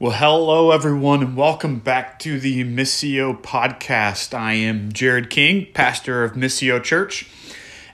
Well, 0.00 0.12
hello 0.12 0.70
everyone, 0.70 1.24
and 1.24 1.36
welcome 1.36 1.80
back 1.80 2.20
to 2.20 2.38
the 2.38 2.62
Missio 2.62 3.36
podcast. 3.36 4.32
I 4.32 4.52
am 4.52 4.92
Jared 4.92 5.28
King, 5.28 5.66
pastor 5.74 6.22
of 6.22 6.34
Missio 6.34 6.80
Church. 6.80 7.28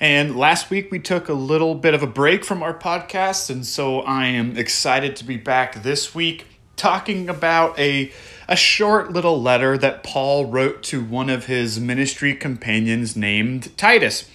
And 0.00 0.37
last 0.37 0.69
week 0.69 0.90
we 0.90 0.98
took 0.98 1.30
a 1.30 1.32
little 1.32 1.75
bit 1.75 1.95
of 1.95 2.03
a 2.03 2.06
break 2.06 2.45
from 2.45 2.62
our 2.62 2.79
podcast, 2.79 3.48
and 3.48 3.64
so 3.64 4.03
I 4.03 4.27
am 4.27 4.54
excited 4.59 5.17
to 5.17 5.25
be 5.25 5.38
back 5.38 5.82
this 5.82 6.14
week 6.14 6.45
talking 6.77 7.30
about 7.30 7.79
a 7.79 8.12
a 8.48 8.57
short 8.57 9.11
little 9.11 9.41
letter 9.41 9.79
that 9.79 10.02
Paul 10.02 10.45
wrote 10.45 10.82
to 10.82 11.02
one 11.02 11.30
of 11.30 11.46
his 11.46 11.80
ministry 11.80 12.34
companions 12.34 13.16
named 13.16 13.75
Titus. 13.79 14.29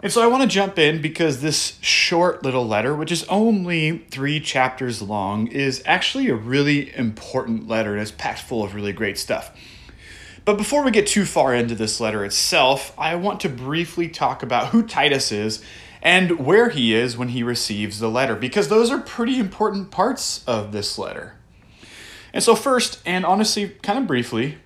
And 0.00 0.12
so 0.12 0.22
I 0.22 0.28
want 0.28 0.42
to 0.42 0.48
jump 0.48 0.78
in 0.78 1.02
because 1.02 1.40
this 1.40 1.76
short 1.80 2.44
little 2.44 2.66
letter, 2.66 2.94
which 2.94 3.10
is 3.10 3.24
only 3.24 3.98
three 4.10 4.38
chapters 4.38 5.02
long, 5.02 5.48
is 5.48 5.82
actually 5.84 6.28
a 6.28 6.36
really 6.36 6.94
important 6.96 7.66
letter 7.66 7.94
and 7.94 8.02
it's 8.02 8.12
packed 8.12 8.42
full 8.42 8.62
of 8.62 8.76
really 8.76 8.92
great 8.92 9.18
stuff. 9.18 9.50
But 10.44 10.56
before 10.56 10.84
we 10.84 10.92
get 10.92 11.08
too 11.08 11.24
far 11.24 11.52
into 11.52 11.74
this 11.74 12.00
letter 12.00 12.24
itself, 12.24 12.94
I 12.96 13.16
want 13.16 13.40
to 13.40 13.48
briefly 13.48 14.08
talk 14.08 14.42
about 14.42 14.68
who 14.68 14.82
Titus 14.82 15.32
is 15.32 15.62
and 16.00 16.46
where 16.46 16.68
he 16.68 16.94
is 16.94 17.16
when 17.16 17.30
he 17.30 17.42
receives 17.42 17.98
the 17.98 18.08
letter, 18.08 18.36
because 18.36 18.68
those 18.68 18.90
are 18.90 18.98
pretty 18.98 19.40
important 19.40 19.90
parts 19.90 20.44
of 20.46 20.70
this 20.70 20.96
letter. 20.96 21.34
And 22.32 22.42
so, 22.42 22.54
first, 22.54 23.00
and 23.04 23.26
honestly, 23.26 23.70
kind 23.82 23.98
of 23.98 24.06
briefly, 24.06 24.58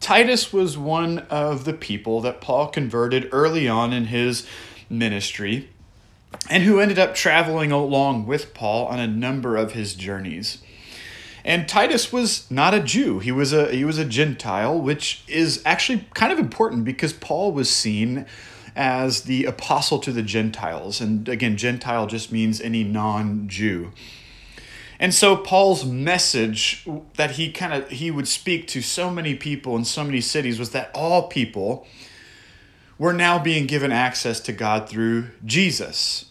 Titus 0.00 0.52
was 0.52 0.76
one 0.76 1.20
of 1.30 1.64
the 1.64 1.74
people 1.74 2.20
that 2.22 2.40
Paul 2.40 2.68
converted 2.68 3.28
early 3.32 3.68
on 3.68 3.92
in 3.92 4.06
his 4.06 4.46
ministry 4.90 5.70
and 6.48 6.64
who 6.64 6.80
ended 6.80 6.98
up 6.98 7.14
traveling 7.14 7.72
along 7.72 8.26
with 8.26 8.54
Paul 8.54 8.86
on 8.86 8.98
a 8.98 9.06
number 9.06 9.56
of 9.56 9.72
his 9.72 9.94
journeys. 9.94 10.58
And 11.44 11.68
Titus 11.68 12.12
was 12.12 12.50
not 12.50 12.74
a 12.74 12.80
Jew. 12.80 13.18
He 13.18 13.32
was 13.32 13.52
a 13.52 13.74
he 13.74 13.84
was 13.84 13.98
a 13.98 14.04
Gentile, 14.04 14.78
which 14.78 15.22
is 15.26 15.62
actually 15.64 16.06
kind 16.14 16.32
of 16.32 16.38
important 16.38 16.84
because 16.84 17.12
Paul 17.14 17.52
was 17.52 17.70
seen 17.70 18.26
as 18.76 19.22
the 19.22 19.46
apostle 19.46 19.98
to 20.00 20.12
the 20.12 20.22
Gentiles. 20.22 21.00
And 21.00 21.28
again, 21.28 21.56
Gentile 21.56 22.06
just 22.06 22.30
means 22.30 22.60
any 22.60 22.84
non-Jew. 22.84 23.90
And 24.98 25.14
so 25.14 25.34
Paul's 25.34 25.84
message 25.84 26.86
that 27.16 27.32
he 27.32 27.50
kind 27.50 27.72
of 27.72 27.88
he 27.88 28.10
would 28.10 28.28
speak 28.28 28.68
to 28.68 28.82
so 28.82 29.10
many 29.10 29.34
people 29.34 29.76
in 29.76 29.84
so 29.86 30.04
many 30.04 30.20
cities 30.20 30.58
was 30.58 30.70
that 30.70 30.90
all 30.94 31.26
people 31.28 31.86
we're 33.00 33.12
now 33.12 33.38
being 33.38 33.66
given 33.66 33.90
access 33.90 34.40
to 34.40 34.52
God 34.52 34.86
through 34.86 35.28
Jesus. 35.46 36.26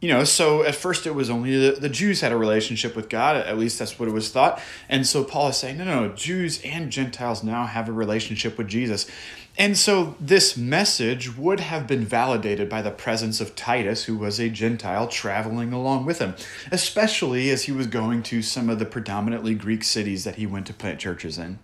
You 0.00 0.10
know, 0.10 0.22
so 0.22 0.62
at 0.62 0.76
first 0.76 1.08
it 1.08 1.14
was 1.14 1.28
only 1.28 1.58
the, 1.58 1.80
the 1.80 1.88
Jews 1.88 2.20
had 2.20 2.30
a 2.30 2.36
relationship 2.36 2.94
with 2.94 3.08
God, 3.08 3.34
at 3.34 3.58
least 3.58 3.80
that's 3.80 3.98
what 3.98 4.08
it 4.08 4.12
was 4.12 4.30
thought. 4.30 4.62
And 4.88 5.04
so 5.04 5.24
Paul 5.24 5.48
is 5.48 5.56
saying, 5.56 5.78
no, 5.78 5.84
no, 5.84 6.08
Jews 6.10 6.60
and 6.62 6.92
Gentiles 6.92 7.42
now 7.42 7.66
have 7.66 7.88
a 7.88 7.92
relationship 7.92 8.56
with 8.56 8.68
Jesus. 8.68 9.10
And 9.58 9.76
so 9.76 10.14
this 10.20 10.56
message 10.56 11.36
would 11.36 11.58
have 11.58 11.88
been 11.88 12.04
validated 12.04 12.68
by 12.68 12.80
the 12.80 12.92
presence 12.92 13.40
of 13.40 13.56
Titus, 13.56 14.04
who 14.04 14.16
was 14.16 14.38
a 14.38 14.48
Gentile 14.48 15.08
traveling 15.08 15.72
along 15.72 16.06
with 16.06 16.20
him, 16.20 16.36
especially 16.70 17.50
as 17.50 17.64
he 17.64 17.72
was 17.72 17.88
going 17.88 18.22
to 18.24 18.40
some 18.40 18.70
of 18.70 18.78
the 18.78 18.86
predominantly 18.86 19.56
Greek 19.56 19.82
cities 19.82 20.22
that 20.22 20.36
he 20.36 20.46
went 20.46 20.68
to 20.68 20.72
plant 20.72 21.00
churches 21.00 21.38
in. 21.38 21.58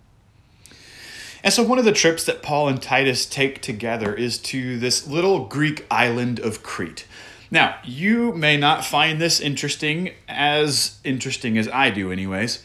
And 1.43 1.53
so, 1.53 1.61
one 1.61 1.77
of 1.77 1.85
the 1.85 1.91
trips 1.91 2.23
that 2.23 2.41
Paul 2.41 2.69
and 2.69 2.81
Titus 2.81 3.25
take 3.25 3.61
together 3.61 4.13
is 4.13 4.37
to 4.39 4.79
this 4.79 5.05
little 5.07 5.45
Greek 5.45 5.85
island 5.91 6.39
of 6.39 6.63
Crete. 6.63 7.05
Now, 7.51 7.75
you 7.83 8.31
may 8.31 8.55
not 8.55 8.85
find 8.85 9.19
this 9.19 9.39
interesting, 9.39 10.11
as 10.27 10.99
interesting 11.03 11.57
as 11.57 11.67
I 11.67 11.89
do, 11.89 12.11
anyways, 12.11 12.63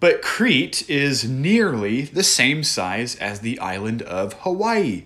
but 0.00 0.20
Crete 0.20 0.88
is 0.90 1.24
nearly 1.28 2.02
the 2.02 2.24
same 2.24 2.64
size 2.64 3.14
as 3.16 3.40
the 3.40 3.58
island 3.60 4.02
of 4.02 4.32
Hawaii. 4.40 5.04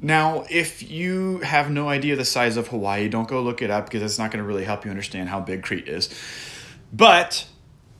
Now, 0.00 0.44
if 0.50 0.88
you 0.88 1.38
have 1.38 1.70
no 1.70 1.88
idea 1.88 2.14
the 2.14 2.26
size 2.26 2.58
of 2.58 2.68
Hawaii, 2.68 3.08
don't 3.08 3.26
go 3.26 3.40
look 3.42 3.62
it 3.62 3.70
up 3.70 3.86
because 3.86 4.02
it's 4.02 4.18
not 4.18 4.30
going 4.30 4.42
to 4.42 4.46
really 4.46 4.64
help 4.64 4.84
you 4.84 4.90
understand 4.90 5.30
how 5.30 5.40
big 5.40 5.62
Crete 5.62 5.88
is. 5.88 6.10
But 6.92 7.46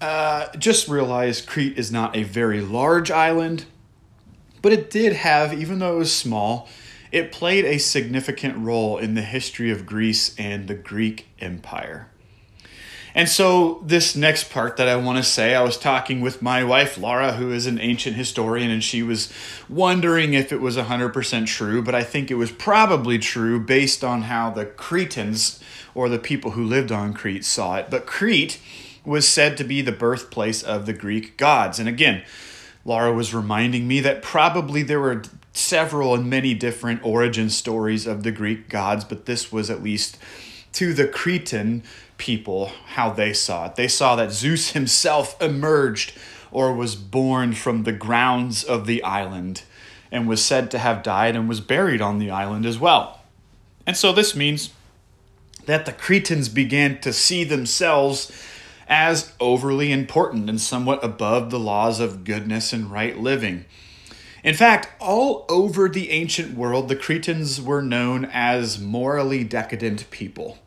uh, 0.03 0.55
just 0.59 0.87
realize 0.87 1.41
Crete 1.41 1.79
is 1.79 1.91
not 1.91 2.15
a 2.15 2.25
very 2.25 2.61
large 2.61 3.11
island 3.11 3.65
but 4.65 4.73
it 4.73 4.89
did 4.89 5.13
have, 5.13 5.53
even 5.53 5.79
though 5.79 5.97
it 5.97 5.99
was 5.99 6.17
small, 6.17 6.71
it 7.13 7.31
played 7.31 7.67
a 7.67 7.77
significant 7.77 8.57
role 8.57 8.97
in 8.97 9.13
the 9.13 9.21
history 9.21 9.71
of 9.71 9.85
Greece 9.85 10.35
and 10.39 10.69
the 10.69 10.75
Greek 10.75 11.27
Empire. 11.39 12.09
And 13.15 13.29
so, 13.29 13.83
this 13.85 14.17
next 14.17 14.51
part 14.51 14.79
that 14.79 14.89
I 14.89 14.97
want 14.97 15.19
to 15.19 15.23
say, 15.23 15.55
I 15.55 15.61
was 15.61 15.77
talking 15.77 16.23
with 16.23 16.41
my 16.41 16.65
wife, 16.65 16.97
Laura, 16.97 17.33
who 17.33 17.53
is 17.53 17.67
an 17.67 17.79
ancient 17.79 18.17
historian, 18.17 18.71
and 18.71 18.83
she 18.83 19.03
was 19.03 19.31
wondering 19.69 20.33
if 20.33 20.51
it 20.51 20.63
was 20.63 20.79
100% 20.79 21.47
true, 21.47 21.83
but 21.83 21.95
I 21.95 22.03
think 22.03 22.31
it 22.31 22.37
was 22.37 22.51
probably 22.51 23.19
true 23.19 23.61
based 23.61 24.03
on 24.03 24.23
how 24.23 24.49
the 24.49 24.65
Cretans, 24.65 25.61
or 25.95 26.09
the 26.09 26.19
people 26.19 26.53
who 26.53 26.65
lived 26.65 26.91
on 26.91 27.13
Crete, 27.13 27.45
saw 27.45 27.77
it. 27.77 27.91
But 27.91 28.07
Crete 28.07 28.59
was 29.05 29.29
said 29.29 29.59
to 29.59 29.65
be 29.65 29.83
the 29.83 29.93
birthplace 29.93 30.63
of 30.63 30.87
the 30.87 30.95
Greek 30.95 31.37
gods. 31.37 31.79
And 31.79 31.87
again, 31.87 32.25
Laura 32.85 33.13
was 33.13 33.35
reminding 33.35 33.89
me 33.89 34.01
that 34.01 34.23
probably 34.23 34.83
there 34.83 35.01
were 35.01 35.23
several 35.53 36.15
and 36.15 36.29
many 36.29 36.53
different 36.53 37.05
origin 37.05 37.49
stories 37.49 38.07
of 38.07 38.23
the 38.23 38.33
Greek 38.33 38.69
gods, 38.69 39.05
but 39.05 39.27
this 39.27 39.51
was 39.51 39.71
at 39.71 39.83
least 39.83 40.19
to 40.73 40.93
the 40.93 41.07
Cretan 41.07 41.83
people 42.19 42.73
how 42.89 43.11
they 43.11 43.33
saw 43.33 43.67
it. 43.67 43.77
They 43.77 43.89
saw 43.89 44.17
that 44.17 44.33
Zeus 44.33 44.73
himself 44.73 45.41
emerged 45.41 46.13
or 46.51 46.75
was 46.75 46.95
born 46.95 47.53
from 47.53 47.85
the 47.85 47.93
grounds 47.93 48.63
of 48.63 48.87
the 48.87 49.03
island 49.03 49.63
and 50.13 50.29
was 50.29 50.45
said 50.45 50.71
to 50.71 50.79
have 50.79 51.03
died 51.03 51.35
and 51.35 51.49
was 51.49 51.61
buried 51.61 52.01
on 52.01 52.19
the 52.19 52.31
island 52.31 52.67
as 52.67 52.79
well. 52.79 53.21
And 53.87 53.97
so 53.97 54.13
this 54.13 54.37
means 54.37 54.71
that 55.67 55.87
the 55.87 55.93
Cretans 55.93 56.49
began 56.49 57.01
to 57.01 57.13
see 57.13 57.45
themselves 57.45 58.31
as 58.89 59.33
overly 59.41 59.93
important 59.93 60.49
and 60.49 60.61
somewhat 60.61 61.05
above 61.05 61.51
the 61.51 61.59
laws 61.59 62.01
of 62.01 62.25
goodness 62.25 62.73
and 62.73 62.91
right 62.91 63.19
living. 63.19 63.65
In 64.43 64.55
fact, 64.55 64.89
all 65.01 65.47
over 65.49 65.89
the 65.89 66.11
ancient 66.11 66.55
world, 66.55 66.89
the 66.89 66.97
Cretans 66.97 67.61
were 67.63 67.81
known 67.81 68.27
as 68.27 68.79
morally 68.79 69.43
decadent 69.43 70.11
people. 70.11 70.59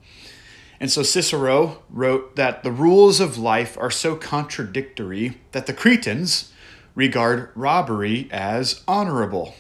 And 0.79 0.91
so 0.91 1.03
Cicero 1.03 1.83
wrote 1.89 2.35
that 2.35 2.63
the 2.63 2.71
rules 2.71 3.19
of 3.19 3.37
life 3.37 3.77
are 3.77 3.91
so 3.91 4.15
contradictory 4.15 5.37
that 5.51 5.67
the 5.67 5.73
Cretans 5.73 6.51
regard 6.95 7.51
robbery 7.55 8.27
as 8.31 8.83
honorable. 8.87 9.53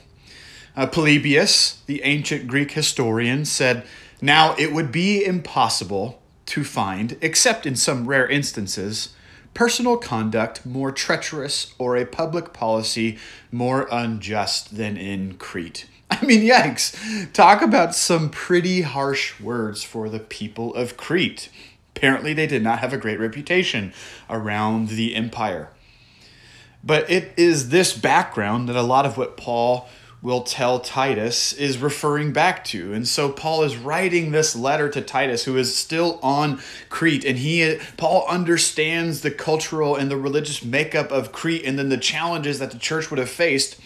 Uh, 0.75 0.87
Polybius, 0.87 1.81
the 1.85 2.03
ancient 2.03 2.47
Greek 2.47 2.71
historian, 2.71 3.45
said, 3.45 3.85
Now 4.21 4.55
it 4.57 4.73
would 4.73 4.91
be 4.91 5.23
impossible 5.23 6.21
to 6.47 6.63
find, 6.63 7.17
except 7.21 7.65
in 7.65 7.75
some 7.75 8.07
rare 8.07 8.27
instances, 8.27 9.13
personal 9.53 9.97
conduct 9.97 10.65
more 10.65 10.91
treacherous 10.91 11.73
or 11.77 11.95
a 11.95 12.05
public 12.05 12.53
policy 12.53 13.17
more 13.51 13.87
unjust 13.91 14.75
than 14.77 14.97
in 14.97 15.35
Crete. 15.35 15.87
I 16.11 16.25
mean, 16.25 16.41
yikes. 16.41 17.31
Talk 17.33 17.61
about 17.61 17.95
some 17.95 18.29
pretty 18.29 18.81
harsh 18.81 19.39
words 19.39 19.83
for 19.83 20.09
the 20.09 20.19
people 20.19 20.73
of 20.75 20.97
Crete. 20.97 21.49
Apparently, 21.95 22.33
they 22.33 22.47
did 22.47 22.63
not 22.63 22.79
have 22.79 22.93
a 22.93 22.97
great 22.97 23.19
reputation 23.19 23.93
around 24.29 24.89
the 24.89 25.15
empire. 25.15 25.69
But 26.83 27.09
it 27.09 27.33
is 27.35 27.69
this 27.69 27.97
background 27.97 28.69
that 28.69 28.75
a 28.75 28.83
lot 28.83 29.05
of 29.05 29.17
what 29.17 29.35
Paul 29.35 29.89
will 30.21 30.41
tell 30.41 30.79
Titus 30.79 31.53
is 31.53 31.77
referring 31.77 32.33
back 32.33 32.63
to. 32.65 32.93
And 32.93 33.07
so 33.07 33.31
Paul 33.31 33.63
is 33.63 33.77
writing 33.77 34.31
this 34.31 34.55
letter 34.55 34.89
to 34.89 35.01
Titus 35.01 35.45
who 35.45 35.57
is 35.57 35.75
still 35.75 36.19
on 36.23 36.59
Crete 36.89 37.23
and 37.23 37.37
he 37.37 37.77
Paul 37.97 38.25
understands 38.27 39.21
the 39.21 39.31
cultural 39.31 39.95
and 39.95 40.09
the 40.09 40.17
religious 40.17 40.63
makeup 40.63 41.11
of 41.11 41.31
Crete 41.31 41.65
and 41.65 41.77
then 41.77 41.89
the 41.89 41.97
challenges 41.97 42.59
that 42.59 42.71
the 42.71 42.79
church 42.79 43.11
would 43.11 43.19
have 43.19 43.29
faced. 43.29 43.79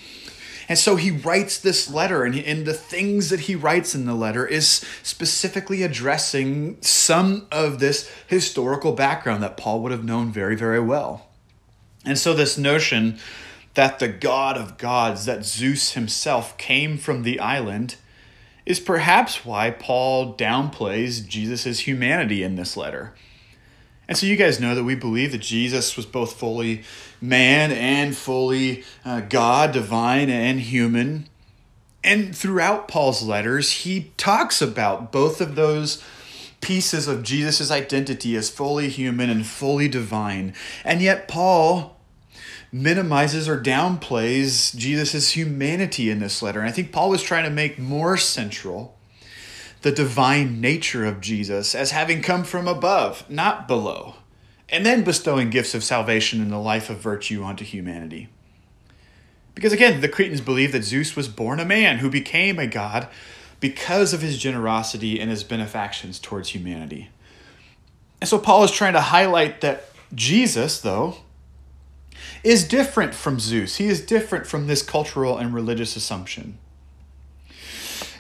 And 0.70 0.80
so 0.80 0.96
he 0.96 1.12
writes 1.12 1.58
this 1.60 1.90
letter, 1.90 2.24
and, 2.24 2.34
and 2.34 2.66
the 2.66 2.74
things 2.74 3.30
that 3.30 3.42
he 3.42 3.56
writes 3.56 3.94
in 3.94 4.06
the 4.06 4.14
letter 4.14 4.48
is 4.48 4.86
specifically 5.04 5.84
addressing 5.84 6.82
some 6.82 7.48
of 7.52 7.80
this 7.80 8.10
historical 8.28 8.94
background 8.94 9.44
that 9.44 9.58
Paul 9.58 9.82
would 9.82 9.92
have 9.92 10.06
known 10.06 10.32
very, 10.32 10.56
very 10.56 10.80
well. 10.80 11.28
And 12.06 12.18
so, 12.18 12.34
this 12.34 12.58
notion 12.58 13.20
that 13.74 14.00
the 14.00 14.08
God 14.08 14.58
of 14.58 14.78
gods, 14.78 15.26
that 15.26 15.46
Zeus 15.46 15.94
himself 15.94 16.58
came 16.58 16.98
from 16.98 17.24
the 17.24 17.40
island, 17.40 17.96
is 18.66 18.80
perhaps 18.80 19.46
why 19.46 19.72
Paul 19.72 20.36
downplays 20.36 21.28
Jesus' 21.28 21.80
humanity 21.80 22.44
in 22.44 22.56
this 22.56 22.78
letter. 22.78 23.14
And 24.08 24.18
so 24.18 24.26
you 24.26 24.36
guys 24.36 24.60
know 24.60 24.76
that 24.76 24.84
we 24.84 24.96
believe 24.96 25.32
that 25.32 25.42
Jesus 25.42 25.96
was 25.96 26.06
both 26.06 26.34
fully 26.34 26.84
man 27.22 27.72
and 27.72 28.16
fully 28.16 28.84
uh, 29.06 29.22
God, 29.22 29.72
divine 29.72 30.30
and 30.30 30.60
human. 30.60 31.30
And 32.04 32.36
throughout 32.36 32.88
Paul's 32.88 33.24
letters, 33.24 33.72
he 33.72 34.12
talks 34.18 34.62
about 34.62 35.12
both 35.12 35.40
of 35.40 35.56
those 35.56 36.04
pieces 36.60 37.08
of 37.08 37.24
Jesus' 37.24 37.72
identity 37.72 38.36
as 38.36 38.50
fully 38.50 38.90
human 38.90 39.30
and 39.30 39.46
fully 39.46 39.88
divine. 39.88 40.54
And 40.84 41.02
yet, 41.02 41.28
Paul 41.28 41.98
minimizes 42.72 43.50
or 43.50 43.62
downplays 43.62 44.76
Jesus' 44.76 45.32
humanity 45.32 46.10
in 46.10 46.20
this 46.20 46.42
letter. 46.42 46.60
And 46.60 46.70
I 46.70 46.72
think 46.72 46.92
Paul 46.92 47.10
was 47.10 47.22
trying 47.22 47.44
to 47.44 47.50
make 47.50 47.78
more 47.78 48.18
central 48.18 48.98
the 49.82 49.92
divine 49.92 50.62
nature 50.62 51.06
of 51.06 51.22
Jesus 51.22 51.76
as 51.76 51.92
having 51.92 52.22
come 52.22 52.44
from 52.44 52.68
above, 52.68 53.30
not 53.30 53.68
below, 53.68 54.16
and 54.70 54.86
then 54.86 55.04
bestowing 55.04 55.50
gifts 55.50 55.74
of 55.74 55.84
salvation 55.84 56.42
and 56.42 56.52
the 56.52 56.58
life 56.58 56.90
of 56.90 57.00
virtue 57.00 57.44
onto 57.44 57.66
humanity. 57.66 58.30
Because 59.54 59.74
again, 59.74 60.00
the 60.02 60.08
Cretans 60.08 60.40
believed 60.40 60.74
that 60.74 60.84
Zeus 60.84 61.16
was 61.16 61.28
born 61.28 61.60
a 61.60 61.66
man 61.66 61.98
who 61.98 62.10
became 62.10 62.58
a 62.58 62.68
god 62.68 63.08
because 63.60 64.14
of 64.14 64.22
his 64.22 64.38
generosity 64.38 65.20
and 65.20 65.30
his 65.30 65.44
benefactions 65.44 66.20
towards 66.20 66.50
humanity. 66.50 67.10
And 68.22 68.30
so 68.30 68.38
Paul 68.38 68.64
is 68.64 68.72
trying 68.72 68.94
to 68.94 69.02
highlight 69.02 69.62
that 69.62 69.86
Jesus, 70.14 70.80
though, 70.80 71.18
is 72.44 72.68
different 72.68 73.14
from 73.14 73.40
Zeus. 73.40 73.78
He 73.78 73.88
is 73.88 74.06
different 74.06 74.48
from 74.48 74.68
this 74.68 74.82
cultural 74.82 75.38
and 75.38 75.54
religious 75.54 75.96
assumption. 75.96 76.58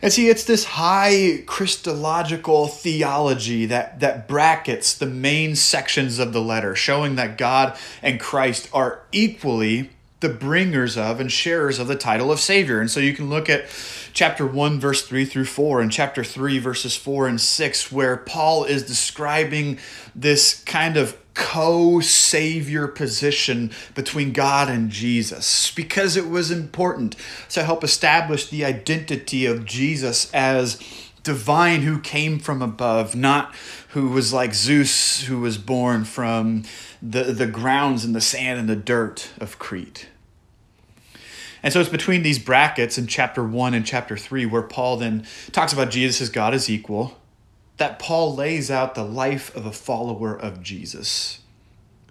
And 0.01 0.12
see, 0.12 0.29
it's 0.29 0.44
this 0.44 0.63
high 0.63 1.44
Christological 1.45 2.68
theology 2.68 3.68
that, 3.68 4.00
that 4.00 4.27
brackets 4.27 4.95
the 4.95 5.06
main 5.06 5.56
sections 5.56 6.18
of 6.18 6.33
the 6.33 6.41
letter, 6.41 6.75
showing 6.75 7.15
that 7.15 7.38
God 7.38 7.77
and 8.01 8.19
Christ 8.19 8.68
are 8.73 9.03
equally 9.12 9.91
the 10.21 10.29
bringers 10.29 10.97
of 10.97 11.19
and 11.19 11.31
sharers 11.31 11.77
of 11.77 11.88
the 11.88 11.95
title 11.95 12.31
of 12.31 12.39
Savior. 12.39 12.79
And 12.79 12.89
so 12.89 13.00
you 13.00 13.13
can 13.13 13.29
look 13.29 13.50
at 13.50 13.65
chapter 14.13 14.45
1, 14.45 14.79
verse 14.79 15.06
3 15.07 15.25
through 15.25 15.45
4, 15.45 15.81
and 15.81 15.91
chapter 15.91 16.24
3, 16.24 16.57
verses 16.59 16.95
4 16.95 17.27
and 17.27 17.41
6, 17.41 17.91
where 17.91 18.17
Paul 18.17 18.63
is 18.63 18.83
describing 18.83 19.77
this 20.15 20.63
kind 20.63 20.97
of 20.97 21.17
co 21.33 22.00
savior 22.00 22.88
position 22.88 23.72
between 23.95 24.33
God 24.33 24.69
and 24.69 24.89
Jesus 24.89 25.72
because 25.72 26.18
it 26.18 26.30
was 26.30 26.51
important 26.51 27.16
to 27.50 27.63
help 27.63 27.83
establish 27.83 28.50
the 28.50 28.66
identity 28.66 29.45
of 29.45 29.66
Jesus 29.66 30.31
as 30.33 30.80
divine 31.24 31.81
who 31.81 32.00
came 32.00 32.39
from 32.39 32.62
above, 32.62 33.16
not 33.16 33.54
who 33.89 34.10
was 34.10 34.33
like 34.33 34.54
Zeus 34.54 35.24
who 35.24 35.39
was 35.39 35.57
born 35.57 36.04
from 36.04 36.63
the, 37.01 37.24
the 37.24 37.48
grounds 37.48 38.04
and 38.04 38.16
the 38.16 38.22
sand 38.22 38.60
and 38.60 38.69
the 38.69 38.75
dirt 38.75 39.30
of 39.39 39.60
Crete. 39.60 40.07
And 41.63 41.72
so 41.72 41.80
it's 41.80 41.89
between 41.89 42.24
these 42.24 42.39
brackets 42.39 42.98
in 42.98 43.06
chapter 43.06 43.44
1 43.44 43.74
and 43.74 43.86
chapter 43.86 44.18
3 44.18 44.48
where 44.48 44.63
Paul 44.63 44.98
then 44.98 45.25
talks 45.51 45.74
about 45.74 45.92
Jesus 45.92 46.22
as 46.22 46.30
God 46.30 46.54
is 46.56 46.69
equal 46.69 47.18
that 47.81 47.98
Paul 47.98 48.36
lays 48.36 48.69
out 48.69 48.94
the 48.94 49.04
life 49.04 49.56
of 49.56 49.66
a 49.66 49.72
follower 49.72 50.39
of 50.39 50.62
Jesus, 50.62 51.39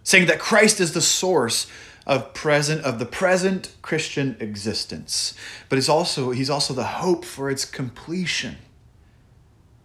saying 0.02 0.26
that 0.26 0.40
Christ 0.40 0.80
is 0.80 0.94
the 0.94 1.00
source 1.00 1.68
of 2.08 2.34
present 2.34 2.82
of 2.82 2.98
the 2.98 3.06
present 3.06 3.72
Christian 3.80 4.36
existence, 4.40 5.32
but 5.68 5.76
he's 5.76 5.88
also 5.88 6.32
he's 6.32 6.50
also 6.50 6.74
the 6.74 6.82
hope 6.82 7.24
for 7.24 7.48
its 7.48 7.64
completion, 7.64 8.56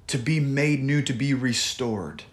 to 0.07 0.17
be 0.17 0.39
made 0.39 0.83
new, 0.83 1.03
to 1.03 1.13
be 1.13 1.35
restored. 1.35 2.23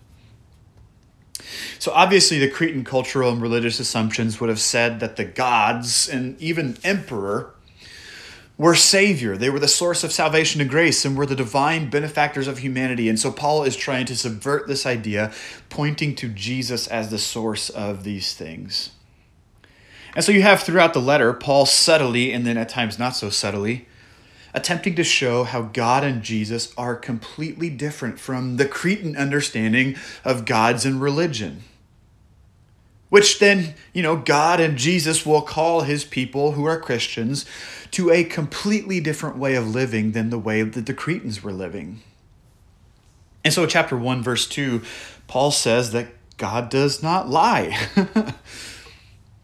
So 1.78 1.92
obviously 1.92 2.38
the 2.38 2.48
Cretan 2.48 2.84
cultural 2.84 3.30
and 3.32 3.42
religious 3.42 3.78
assumptions 3.78 4.40
would 4.40 4.48
have 4.48 4.60
said 4.60 4.98
that 5.00 5.16
the 5.16 5.26
gods 5.26 6.08
and 6.08 6.40
even 6.40 6.78
emperor 6.84 7.52
were 8.62 8.76
Savior. 8.76 9.36
They 9.36 9.50
were 9.50 9.58
the 9.58 9.66
source 9.66 10.04
of 10.04 10.12
salvation 10.12 10.60
and 10.60 10.70
grace 10.70 11.04
and 11.04 11.16
were 11.16 11.26
the 11.26 11.34
divine 11.34 11.90
benefactors 11.90 12.46
of 12.46 12.58
humanity. 12.58 13.08
And 13.08 13.18
so 13.18 13.32
Paul 13.32 13.64
is 13.64 13.74
trying 13.74 14.06
to 14.06 14.16
subvert 14.16 14.68
this 14.68 14.86
idea, 14.86 15.32
pointing 15.68 16.14
to 16.14 16.28
Jesus 16.28 16.86
as 16.86 17.10
the 17.10 17.18
source 17.18 17.70
of 17.70 18.04
these 18.04 18.34
things. 18.34 18.90
And 20.14 20.24
so 20.24 20.30
you 20.30 20.42
have 20.42 20.62
throughout 20.62 20.94
the 20.94 21.00
letter 21.00 21.32
Paul 21.32 21.66
subtly, 21.66 22.32
and 22.32 22.46
then 22.46 22.56
at 22.56 22.68
times 22.68 23.00
not 23.00 23.16
so 23.16 23.30
subtly, 23.30 23.88
attempting 24.54 24.94
to 24.94 25.02
show 25.02 25.42
how 25.42 25.62
God 25.62 26.04
and 26.04 26.22
Jesus 26.22 26.72
are 26.78 26.94
completely 26.94 27.68
different 27.68 28.20
from 28.20 28.58
the 28.58 28.66
Cretan 28.66 29.16
understanding 29.16 29.96
of 30.24 30.44
gods 30.44 30.86
and 30.86 31.02
religion 31.02 31.64
which 33.12 33.40
then, 33.40 33.74
you 33.92 34.02
know, 34.02 34.16
God 34.16 34.58
and 34.58 34.78
Jesus 34.78 35.26
will 35.26 35.42
call 35.42 35.82
his 35.82 36.02
people 36.02 36.52
who 36.52 36.64
are 36.64 36.80
Christians 36.80 37.44
to 37.90 38.10
a 38.10 38.24
completely 38.24 39.00
different 39.00 39.36
way 39.36 39.54
of 39.54 39.68
living 39.68 40.12
than 40.12 40.30
the 40.30 40.38
way 40.38 40.62
that 40.62 40.86
the 40.86 40.94
Cretans 40.94 41.42
were 41.42 41.52
living. 41.52 42.00
And 43.44 43.52
so, 43.52 43.66
chapter 43.66 43.98
1, 43.98 44.22
verse 44.22 44.48
2, 44.48 44.80
Paul 45.26 45.50
says 45.50 45.92
that 45.92 46.06
God 46.38 46.70
does 46.70 47.02
not 47.02 47.28
lie. 47.28 47.76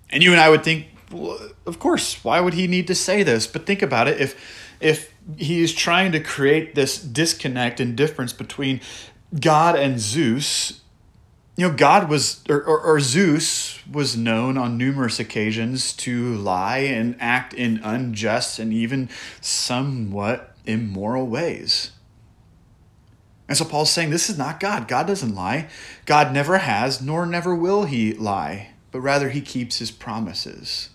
and 0.08 0.22
you 0.22 0.32
and 0.32 0.40
I 0.40 0.48
would 0.48 0.64
think, 0.64 0.86
well, 1.12 1.38
of 1.66 1.78
course, 1.78 2.24
why 2.24 2.40
would 2.40 2.54
he 2.54 2.66
need 2.68 2.86
to 2.86 2.94
say 2.94 3.22
this? 3.22 3.46
But 3.46 3.66
think 3.66 3.82
about 3.82 4.08
it. 4.08 4.18
If, 4.18 4.64
if 4.80 5.12
he 5.36 5.60
is 5.62 5.74
trying 5.74 6.12
to 6.12 6.20
create 6.20 6.74
this 6.74 6.98
disconnect 6.98 7.80
and 7.80 7.94
difference 7.94 8.32
between 8.32 8.80
God 9.38 9.76
and 9.76 10.00
Zeus, 10.00 10.80
you 11.58 11.66
know, 11.66 11.74
God 11.74 12.08
was, 12.08 12.44
or, 12.48 12.62
or, 12.62 12.80
or, 12.80 13.00
Zeus 13.00 13.80
was 13.90 14.16
known 14.16 14.56
on 14.56 14.78
numerous 14.78 15.18
occasions 15.18 15.92
to 15.94 16.36
lie 16.36 16.78
and 16.78 17.16
act 17.18 17.52
in 17.52 17.80
unjust 17.82 18.60
and 18.60 18.72
even 18.72 19.08
somewhat 19.40 20.54
immoral 20.66 21.26
ways. 21.26 21.90
And 23.48 23.58
so 23.58 23.64
Paul's 23.64 23.90
saying 23.90 24.10
this 24.10 24.30
is 24.30 24.38
not 24.38 24.60
God. 24.60 24.86
God 24.86 25.08
doesn't 25.08 25.34
lie. 25.34 25.68
God 26.06 26.32
never 26.32 26.58
has, 26.58 27.02
nor 27.02 27.26
never 27.26 27.56
will 27.56 27.86
he 27.86 28.12
lie, 28.12 28.70
but 28.92 29.00
rather 29.00 29.30
he 29.30 29.40
keeps 29.40 29.80
his 29.80 29.90
promises. 29.90 30.90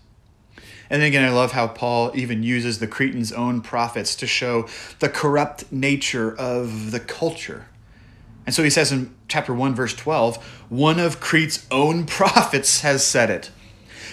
And 0.90 1.02
then 1.02 1.10
again, 1.10 1.26
I 1.26 1.32
love 1.32 1.52
how 1.52 1.68
Paul 1.68 2.12
even 2.16 2.42
uses 2.42 2.80
the 2.80 2.88
Cretans' 2.88 3.34
own 3.34 3.60
prophets 3.60 4.16
to 4.16 4.28
show 4.28 4.70
the 5.00 5.10
corrupt 5.10 5.74
nature 5.74 6.34
of 6.34 6.92
the 6.92 7.02
culture 7.02 7.66
and 8.46 8.54
so 8.54 8.64
he 8.64 8.70
says 8.70 8.92
in 8.92 9.14
chapter 9.28 9.54
1, 9.54 9.74
verse 9.74 9.94
12, 9.94 10.38
one 10.70 11.00
of 11.00 11.20
Crete's 11.20 11.66
own 11.72 12.06
prophets 12.08 12.82
has 12.82 13.06
said 13.06 13.30
it 13.30 13.52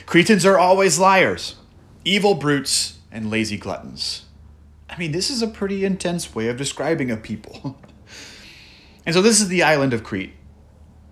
Cretans 0.07 0.45
are 0.45 0.59
always 0.59 0.99
liars, 0.99 1.57
evil 2.05 2.35
brutes, 2.35 2.99
and 3.13 3.31
lazy 3.31 3.57
gluttons. 3.57 4.25
I 4.89 4.99
mean, 4.99 5.13
this 5.13 5.31
is 5.31 5.41
a 5.41 5.47
pretty 5.47 5.85
intense 5.85 6.35
way 6.35 6.49
of 6.49 6.57
describing 6.57 7.11
a 7.11 7.17
people. 7.17 7.79
and 9.07 9.15
so 9.15 9.23
this 9.23 9.41
is 9.41 9.49
the 9.49 9.63
island 9.63 9.93
of 9.93 10.03
Crete. 10.03 10.33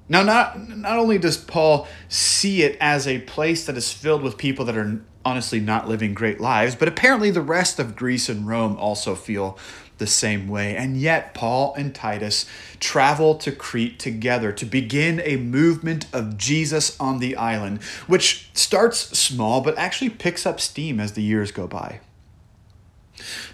Now, 0.09 0.23
not, 0.23 0.69
not 0.77 0.99
only 0.99 1.19
does 1.19 1.37
Paul 1.37 1.87
see 2.09 2.63
it 2.63 2.77
as 2.81 3.07
a 3.07 3.21
place 3.21 3.67
that 3.67 3.77
is 3.77 3.93
filled 3.93 4.23
with 4.23 4.39
people 4.39 4.65
that 4.65 4.77
are 4.77 5.01
honestly 5.25 5.61
not 5.61 5.87
living 5.87 6.15
great 6.15 6.41
lives, 6.41 6.75
but 6.75 6.89
apparently 6.89 7.31
the 7.31 7.43
rest 7.43 7.79
of 7.79 7.95
Greece 7.95 8.29
and 8.29 8.49
Rome 8.49 8.77
also 8.79 9.15
feel 9.15 9.59
the 9.99 10.07
same 10.07 10.49
way. 10.49 10.77
And 10.77 10.97
yet, 10.97 11.35
Paul 11.35 11.75
and 11.77 11.95
Titus 11.95 12.47
travel 12.81 13.35
to 13.37 13.53
Crete 13.53 13.99
together 13.99 14.53
to 14.53 14.65
begin 14.65 15.21
a 15.25 15.37
movement 15.37 16.07
of 16.13 16.39
Jesus 16.39 16.99
on 17.01 17.19
the 17.19 17.37
island, 17.37 17.83
which 18.07 18.51
starts 18.55 18.99
small 19.19 19.61
but 19.61 19.77
actually 19.79 20.11
picks 20.11 20.47
up 20.47 20.61
steam 20.61 20.99
as 21.01 21.13
the 21.13 21.23
years 21.23 21.51
go 21.51 21.67
by. 21.67 22.01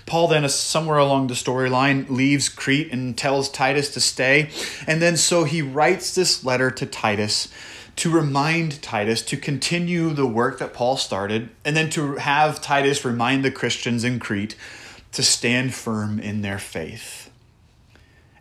Paul 0.06 0.28
then, 0.28 0.46
somewhere 0.48 0.98
along 0.98 1.28
the 1.28 1.34
storyline, 1.34 2.08
leaves 2.10 2.48
Crete 2.48 2.92
and 2.92 3.16
tells 3.16 3.48
Titus 3.48 3.92
to 3.94 4.00
stay. 4.00 4.50
And 4.86 5.00
then, 5.00 5.16
so 5.16 5.44
he 5.44 5.62
writes 5.62 6.14
this 6.14 6.44
letter 6.44 6.70
to 6.70 6.84
Titus 6.86 7.48
to 7.96 8.10
remind 8.10 8.82
Titus 8.82 9.22
to 9.22 9.36
continue 9.36 10.10
the 10.10 10.26
work 10.26 10.58
that 10.58 10.74
Paul 10.74 10.96
started, 10.96 11.50
and 11.64 11.76
then 11.76 11.90
to 11.90 12.16
have 12.16 12.60
Titus 12.60 13.04
remind 13.04 13.44
the 13.44 13.50
Christians 13.50 14.04
in 14.04 14.18
Crete 14.18 14.56
to 15.14 15.22
stand 15.22 15.74
firm 15.74 16.18
in 16.18 16.42
their 16.42 16.58
faith. 16.58 17.30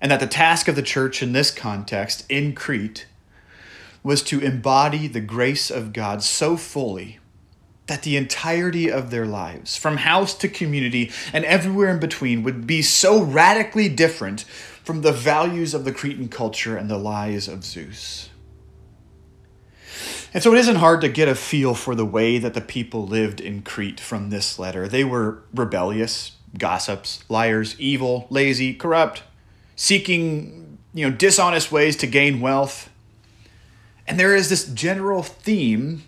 And 0.01 0.11
that 0.11 0.19
the 0.19 0.27
task 0.27 0.67
of 0.67 0.75
the 0.75 0.81
church 0.81 1.23
in 1.23 1.31
this 1.31 1.49
context, 1.49 2.25
in 2.29 2.53
Crete, 2.53 3.05
was 4.03 4.21
to 4.23 4.41
embody 4.41 5.07
the 5.07 5.21
grace 5.21 5.71
of 5.71 5.93
God 5.93 6.21
so 6.21 6.57
fully 6.57 7.19
that 7.87 8.03
the 8.03 8.17
entirety 8.17 8.91
of 8.91 9.11
their 9.11 9.25
lives, 9.25 9.75
from 9.75 9.97
house 9.97 10.33
to 10.35 10.47
community 10.47 11.11
and 11.31 11.43
everywhere 11.45 11.89
in 11.89 11.99
between, 11.99 12.43
would 12.43 12.65
be 12.65 12.81
so 12.81 13.21
radically 13.21 13.89
different 13.89 14.41
from 14.83 15.01
the 15.01 15.11
values 15.11 15.73
of 15.73 15.85
the 15.85 15.91
Cretan 15.91 16.27
culture 16.27 16.75
and 16.75 16.89
the 16.89 16.97
lies 16.97 17.47
of 17.47 17.63
Zeus. 17.63 18.29
And 20.33 20.41
so 20.41 20.53
it 20.53 20.59
isn't 20.59 20.77
hard 20.77 21.01
to 21.01 21.09
get 21.09 21.27
a 21.27 21.35
feel 21.35 21.75
for 21.75 21.93
the 21.93 22.05
way 22.05 22.39
that 22.39 22.53
the 22.53 22.61
people 22.61 23.05
lived 23.05 23.39
in 23.39 23.61
Crete 23.61 23.99
from 23.99 24.29
this 24.29 24.57
letter. 24.57 24.87
They 24.87 25.03
were 25.03 25.43
rebellious, 25.53 26.31
gossips, 26.57 27.23
liars, 27.29 27.75
evil, 27.79 28.27
lazy, 28.29 28.73
corrupt, 28.73 29.23
seeking, 29.75 30.77
you 30.93 31.09
know, 31.09 31.15
dishonest 31.15 31.71
ways 31.71 31.95
to 31.97 32.07
gain 32.07 32.41
wealth. 32.41 32.89
And 34.07 34.19
there 34.19 34.35
is 34.35 34.49
this 34.49 34.65
general 34.65 35.23
theme 35.23 36.03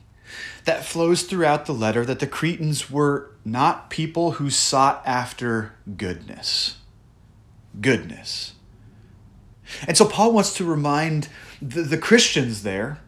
that 0.66 0.84
flows 0.84 1.24
throughout 1.24 1.66
the 1.66 1.74
letter 1.74 2.06
that 2.06 2.20
the 2.20 2.28
Cretans 2.28 2.90
were 2.90 3.32
not 3.44 3.90
people 3.90 4.32
who 4.34 4.50
sought 4.50 5.02
after 5.06 5.74
goodness. 5.96 6.78
Goodness. 7.80 8.54
And 9.88 9.98
so 9.98 10.06
Paul 10.06 10.34
wants 10.34 10.54
to 10.56 10.66
remind 10.66 11.30
the, 11.62 11.84
the 11.84 11.98
Christians 11.98 12.64
there 12.64 13.00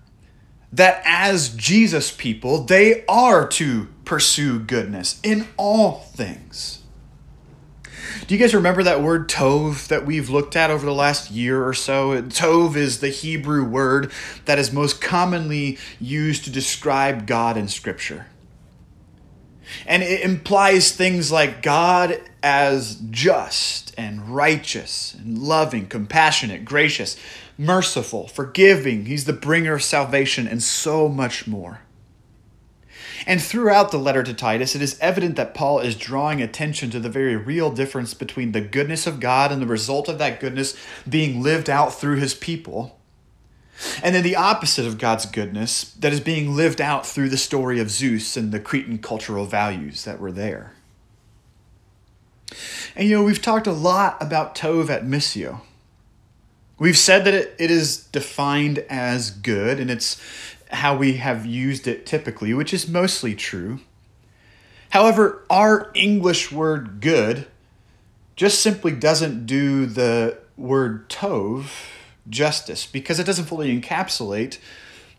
that 0.72 1.02
as 1.06 1.50
Jesus 1.50 2.12
people, 2.12 2.64
they 2.64 3.06
are 3.08 3.48
to 3.48 3.88
pursue 4.06 4.60
goodness 4.60 5.20
in 5.24 5.48
all 5.58 6.00
things. 6.00 6.84
Do 8.28 8.36
you 8.36 8.40
guys 8.40 8.54
remember 8.54 8.84
that 8.84 9.02
word 9.02 9.30
tov 9.30 9.88
that 9.88 10.06
we've 10.06 10.30
looked 10.30 10.56
at 10.56 10.70
over 10.70 10.86
the 10.86 10.94
last 10.94 11.32
year 11.32 11.66
or 11.66 11.74
so? 11.74 12.22
Tov 12.24 12.76
is 12.76 13.00
the 13.00 13.10
Hebrew 13.10 13.64
word 13.64 14.12
that 14.46 14.60
is 14.60 14.72
most 14.72 15.00
commonly 15.02 15.78
used 16.00 16.44
to 16.46 16.52
describe 16.52 17.26
God 17.26 17.58
in 17.58 17.68
Scripture. 17.68 18.28
And 19.86 20.04
it 20.04 20.22
implies 20.22 20.92
things 20.92 21.32
like 21.32 21.62
God 21.62 22.22
as 22.42 22.96
just 23.10 23.94
and 23.98 24.30
righteous 24.30 25.14
and 25.14 25.38
loving, 25.38 25.88
compassionate, 25.88 26.66
gracious, 26.66 27.18
merciful, 27.58 28.28
forgiving. 28.28 29.06
He's 29.06 29.26
the 29.26 29.34
bringer 29.34 29.76
of 29.76 29.84
salvation 29.84 30.48
and 30.48 30.64
so 30.64 31.10
much 31.10 31.48
more. 31.48 31.82
And 33.28 33.44
throughout 33.44 33.92
the 33.92 34.00
letter 34.00 34.24
to 34.24 34.34
Titus, 34.34 34.74
it 34.74 34.82
is 34.82 34.98
evident 35.00 35.36
that 35.36 35.54
Paul 35.54 35.80
is 35.80 35.96
drawing 35.96 36.42
attention 36.42 36.90
to 36.92 37.00
the 37.00 37.10
very 37.10 37.36
real 37.36 37.70
difference 37.70 38.14
between 38.14 38.54
the 38.54 38.62
goodness 38.62 39.06
of 39.06 39.20
God 39.20 39.52
and 39.52 39.62
the 39.62 39.68
result 39.68 40.08
of 40.08 40.18
that 40.18 40.40
goodness 40.40 40.76
being 41.08 41.44
lived 41.44 41.70
out 41.70 41.94
through 41.94 42.16
his 42.16 42.34
people 42.34 42.98
and 44.02 44.16
then 44.16 44.24
the 44.24 44.36
opposite 44.36 44.86
of 44.86 44.98
God's 44.98 45.26
goodness 45.26 45.92
that 46.00 46.14
is 46.14 46.20
being 46.20 46.56
lived 46.56 46.82
out 46.82 47.06
through 47.06 47.30
the 47.30 47.38
story 47.38 47.80
of 47.80 47.92
Zeus 47.92 48.36
and 48.36 48.52
the 48.52 48.60
Cretan 48.60 49.00
cultural 49.00 49.46
values 49.46 50.04
that 50.06 50.20
were 50.20 50.32
there. 50.32 50.74
And 52.96 53.08
you 53.08 53.18
know, 53.18 53.24
we've 53.24 53.42
talked 53.42 53.68
a 53.68 53.74
lot 53.74 54.18
about 54.22 54.56
Tov 54.56 54.90
at 54.90 55.04
Missio. 55.04 55.62
We've 56.80 56.98
said 56.98 57.26
that 57.26 57.34
it, 57.34 57.56
it 57.60 57.72
is 57.72 58.06
defined 58.06 58.80
as 58.90 59.32
good, 59.32 59.80
and 59.80 59.90
it's 59.90 60.22
how 60.72 60.96
we 60.96 61.14
have 61.18 61.46
used 61.46 61.88
it 61.88 62.06
typically, 62.06 62.54
which 62.54 62.74
is 62.74 62.88
mostly 62.88 63.36
true. 63.36 63.80
However, 64.90 65.44
our 65.50 65.92
English 65.94 66.52
word 66.52 67.02
good 67.02 67.48
just 68.36 68.62
simply 68.62 68.92
doesn't 68.92 69.46
do 69.46 69.86
the 69.86 70.38
word 70.56 71.10
Tov 71.10 71.70
justice 72.30 72.86
because 72.86 73.20
it 73.20 73.26
doesn't 73.26 73.46
fully 73.46 73.80
encapsulate 73.80 74.60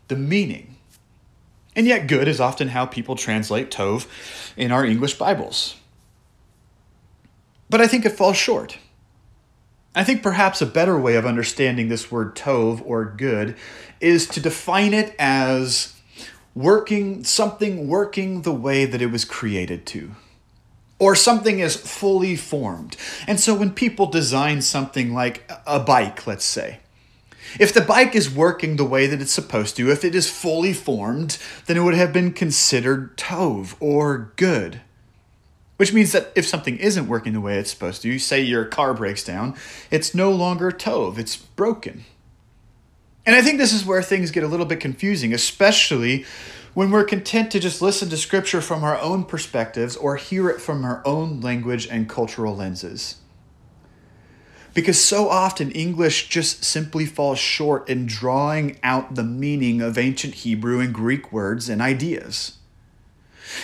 the 0.08 0.16
meaning. 0.16 0.76
And 1.76 1.86
yet, 1.86 2.08
good 2.08 2.26
is 2.28 2.40
often 2.40 2.68
how 2.68 2.86
people 2.86 3.14
translate 3.14 3.70
Tov 3.70 4.06
in 4.56 4.72
our 4.72 4.84
English 4.84 5.14
Bibles. 5.14 5.76
But 7.70 7.80
I 7.80 7.86
think 7.86 8.04
it 8.04 8.12
falls 8.12 8.36
short. 8.36 8.78
I 9.94 10.04
think 10.04 10.22
perhaps 10.22 10.62
a 10.62 10.66
better 10.66 10.98
way 10.98 11.16
of 11.16 11.26
understanding 11.26 11.88
this 11.88 12.10
word 12.10 12.36
Tov 12.36 12.82
or 12.84 13.04
good 13.04 13.56
is 14.00 14.26
to 14.28 14.40
define 14.40 14.94
it 14.94 15.14
as 15.18 15.94
working, 16.54 17.24
something 17.24 17.88
working 17.88 18.42
the 18.42 18.52
way 18.52 18.84
that 18.84 19.02
it 19.02 19.10
was 19.10 19.24
created 19.24 19.86
to 19.86 20.12
or 20.98 21.14
something 21.14 21.60
is 21.60 21.76
fully 21.76 22.36
formed. 22.36 22.96
And 23.26 23.38
so 23.38 23.54
when 23.54 23.72
people 23.72 24.06
design 24.06 24.62
something 24.62 25.14
like 25.14 25.50
a 25.66 25.80
bike, 25.80 26.26
let's 26.26 26.44
say, 26.44 26.80
if 27.58 27.72
the 27.72 27.80
bike 27.80 28.14
is 28.14 28.30
working 28.30 28.76
the 28.76 28.84
way 28.84 29.06
that 29.06 29.22
it's 29.22 29.32
supposed 29.32 29.76
to, 29.76 29.90
if 29.90 30.04
it 30.04 30.14
is 30.14 30.30
fully 30.30 30.72
formed, 30.72 31.38
then 31.66 31.76
it 31.76 31.80
would 31.80 31.94
have 31.94 32.12
been 32.12 32.32
considered 32.32 33.16
tov 33.16 33.74
or 33.80 34.32
good. 34.36 34.80
Which 35.78 35.92
means 35.92 36.12
that 36.12 36.32
if 36.34 36.46
something 36.46 36.76
isn't 36.76 37.08
working 37.08 37.32
the 37.32 37.40
way 37.40 37.56
it's 37.56 37.70
supposed 37.70 38.02
to, 38.02 38.18
say 38.18 38.40
your 38.40 38.64
car 38.66 38.92
breaks 38.92 39.24
down, 39.24 39.56
it's 39.90 40.14
no 40.14 40.30
longer 40.30 40.70
tov, 40.70 41.18
it's 41.18 41.36
broken. 41.36 42.04
And 43.24 43.36
I 43.36 43.42
think 43.42 43.58
this 43.58 43.72
is 43.72 43.84
where 43.84 44.02
things 44.02 44.30
get 44.30 44.42
a 44.42 44.48
little 44.48 44.66
bit 44.66 44.80
confusing, 44.80 45.32
especially 45.32 46.26
when 46.74 46.90
we're 46.90 47.04
content 47.04 47.50
to 47.52 47.60
just 47.60 47.80
listen 47.80 48.08
to 48.08 48.16
scripture 48.16 48.60
from 48.60 48.82
our 48.84 48.98
own 49.00 49.24
perspectives 49.24 49.96
or 49.96 50.16
hear 50.16 50.50
it 50.50 50.60
from 50.60 50.84
our 50.84 51.02
own 51.04 51.40
language 51.40 51.86
and 51.86 52.08
cultural 52.08 52.56
lenses. 52.56 53.16
Because 54.74 55.02
so 55.02 55.28
often 55.28 55.70
English 55.72 56.28
just 56.28 56.64
simply 56.64 57.06
falls 57.06 57.38
short 57.38 57.88
in 57.88 58.06
drawing 58.06 58.78
out 58.82 59.14
the 59.14 59.24
meaning 59.24 59.80
of 59.80 59.98
ancient 59.98 60.34
Hebrew 60.34 60.80
and 60.80 60.92
Greek 60.92 61.32
words 61.32 61.68
and 61.68 61.82
ideas. 61.82 62.57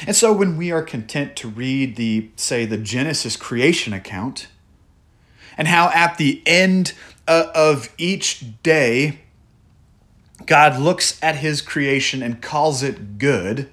And 0.06 0.16
so 0.16 0.32
when 0.32 0.56
we 0.56 0.70
are 0.72 0.82
content 0.82 1.36
to 1.36 1.48
read 1.48 1.96
the, 1.96 2.30
say, 2.36 2.64
the 2.64 2.78
Genesis 2.78 3.36
creation 3.36 3.92
account, 3.92 4.48
and 5.56 5.68
how 5.68 5.90
at 5.90 6.18
the 6.18 6.42
end 6.46 6.92
uh, 7.28 7.46
of 7.54 7.88
each 7.98 8.62
day, 8.62 9.20
God 10.46 10.78
looks 10.78 11.22
at 11.22 11.36
his 11.36 11.62
creation 11.62 12.22
and 12.22 12.42
calls 12.42 12.82
it 12.82 13.18
good, 13.18 13.70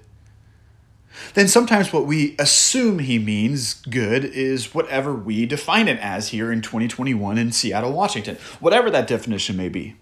then 1.33 1.47
sometimes 1.47 1.91
what 1.91 2.05
we 2.05 2.35
assume 2.39 2.99
he 2.99 3.19
means 3.19 3.73
good 3.73 4.25
is 4.25 4.73
whatever 4.73 5.13
we 5.13 5.45
define 5.45 5.87
it 5.87 5.99
as 5.99 6.29
here 6.29 6.51
in 6.51 6.61
2021 6.61 7.37
in 7.37 7.51
Seattle, 7.51 7.91
Washington, 7.91 8.37
whatever 8.59 8.89
that 8.89 9.07
definition 9.07 9.57
may 9.57 9.69
be. 9.69 9.95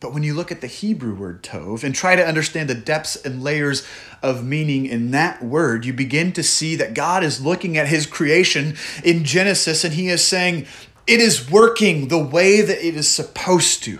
But 0.00 0.14
when 0.14 0.22
you 0.22 0.32
look 0.32 0.50
at 0.50 0.62
the 0.62 0.66
Hebrew 0.66 1.14
word 1.14 1.42
tov 1.42 1.84
and 1.84 1.94
try 1.94 2.16
to 2.16 2.26
understand 2.26 2.70
the 2.70 2.74
depths 2.74 3.16
and 3.16 3.42
layers 3.42 3.86
of 4.22 4.42
meaning 4.42 4.86
in 4.86 5.10
that 5.10 5.42
word, 5.42 5.84
you 5.84 5.92
begin 5.92 6.32
to 6.32 6.42
see 6.42 6.74
that 6.76 6.94
God 6.94 7.22
is 7.22 7.44
looking 7.44 7.76
at 7.76 7.86
his 7.86 8.06
creation 8.06 8.76
in 9.04 9.24
Genesis 9.24 9.84
and 9.84 9.92
he 9.92 10.08
is 10.08 10.24
saying, 10.24 10.66
it 11.06 11.20
is 11.20 11.50
working 11.50 12.08
the 12.08 12.18
way 12.18 12.62
that 12.62 12.86
it 12.86 12.96
is 12.96 13.08
supposed 13.08 13.82
to. 13.84 13.98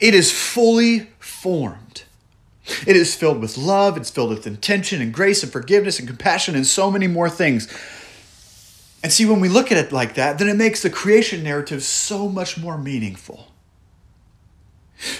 It 0.00 0.14
is 0.14 0.32
fully 0.32 1.10
formed. 1.18 2.04
It 2.86 2.96
is 2.96 3.14
filled 3.14 3.40
with 3.40 3.58
love, 3.58 3.96
it's 3.96 4.10
filled 4.10 4.30
with 4.30 4.46
intention 4.46 5.00
and 5.00 5.12
grace 5.12 5.42
and 5.42 5.52
forgiveness 5.52 5.98
and 5.98 6.08
compassion 6.08 6.54
and 6.56 6.66
so 6.66 6.90
many 6.90 7.06
more 7.06 7.28
things. 7.30 7.68
And 9.02 9.12
see, 9.12 9.26
when 9.26 9.40
we 9.40 9.48
look 9.48 9.70
at 9.70 9.78
it 9.78 9.92
like 9.92 10.14
that, 10.14 10.38
then 10.38 10.48
it 10.48 10.56
makes 10.56 10.82
the 10.82 10.90
creation 10.90 11.44
narrative 11.44 11.82
so 11.82 12.28
much 12.28 12.58
more 12.58 12.76
meaningful. 12.76 13.52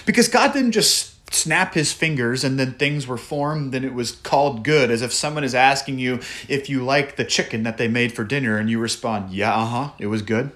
Because 0.05 0.27
God 0.27 0.53
didn't 0.53 0.71
just 0.71 1.13
snap 1.33 1.73
his 1.73 1.91
fingers 1.91 2.43
and 2.43 2.59
then 2.59 2.73
things 2.73 3.05
were 3.05 3.17
formed 3.17 3.75
and 3.75 3.83
it 3.83 3.93
was 3.93 4.11
called 4.11 4.63
good, 4.63 4.89
as 4.89 5.01
if 5.01 5.11
someone 5.11 5.43
is 5.43 5.53
asking 5.53 5.99
you 5.99 6.19
if 6.47 6.69
you 6.69 6.83
like 6.83 7.15
the 7.15 7.25
chicken 7.25 7.63
that 7.63 7.77
they 7.77 7.87
made 7.87 8.13
for 8.13 8.23
dinner 8.23 8.57
and 8.57 8.69
you 8.69 8.79
respond, 8.79 9.31
yeah, 9.31 9.53
uh 9.53 9.65
huh, 9.65 9.89
it 9.99 10.07
was 10.07 10.21
good. 10.21 10.51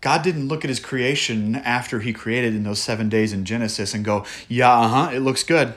God 0.00 0.22
didn't 0.22 0.48
look 0.48 0.64
at 0.64 0.68
his 0.68 0.80
creation 0.80 1.54
after 1.56 2.00
he 2.00 2.12
created 2.12 2.54
in 2.54 2.64
those 2.64 2.82
seven 2.82 3.08
days 3.08 3.32
in 3.32 3.44
Genesis 3.44 3.94
and 3.94 4.04
go, 4.04 4.24
yeah, 4.48 4.72
uh 4.72 4.88
huh, 4.88 5.10
it 5.14 5.20
looks 5.20 5.44
good. 5.44 5.74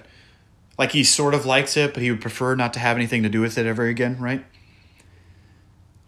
Like 0.78 0.92
he 0.92 1.04
sort 1.04 1.34
of 1.34 1.46
likes 1.46 1.78
it, 1.78 1.94
but 1.94 2.04
he 2.04 2.12
would 2.12 2.22
prefer 2.22 2.56
not 2.56 2.74
to 2.74 2.80
have 2.80 2.98
anything 2.98 3.24
to 3.24 3.30
do 3.30 3.40
with 3.40 3.58
it 3.58 3.66
ever 3.66 3.86
again, 3.86 4.20
right? 4.20 4.44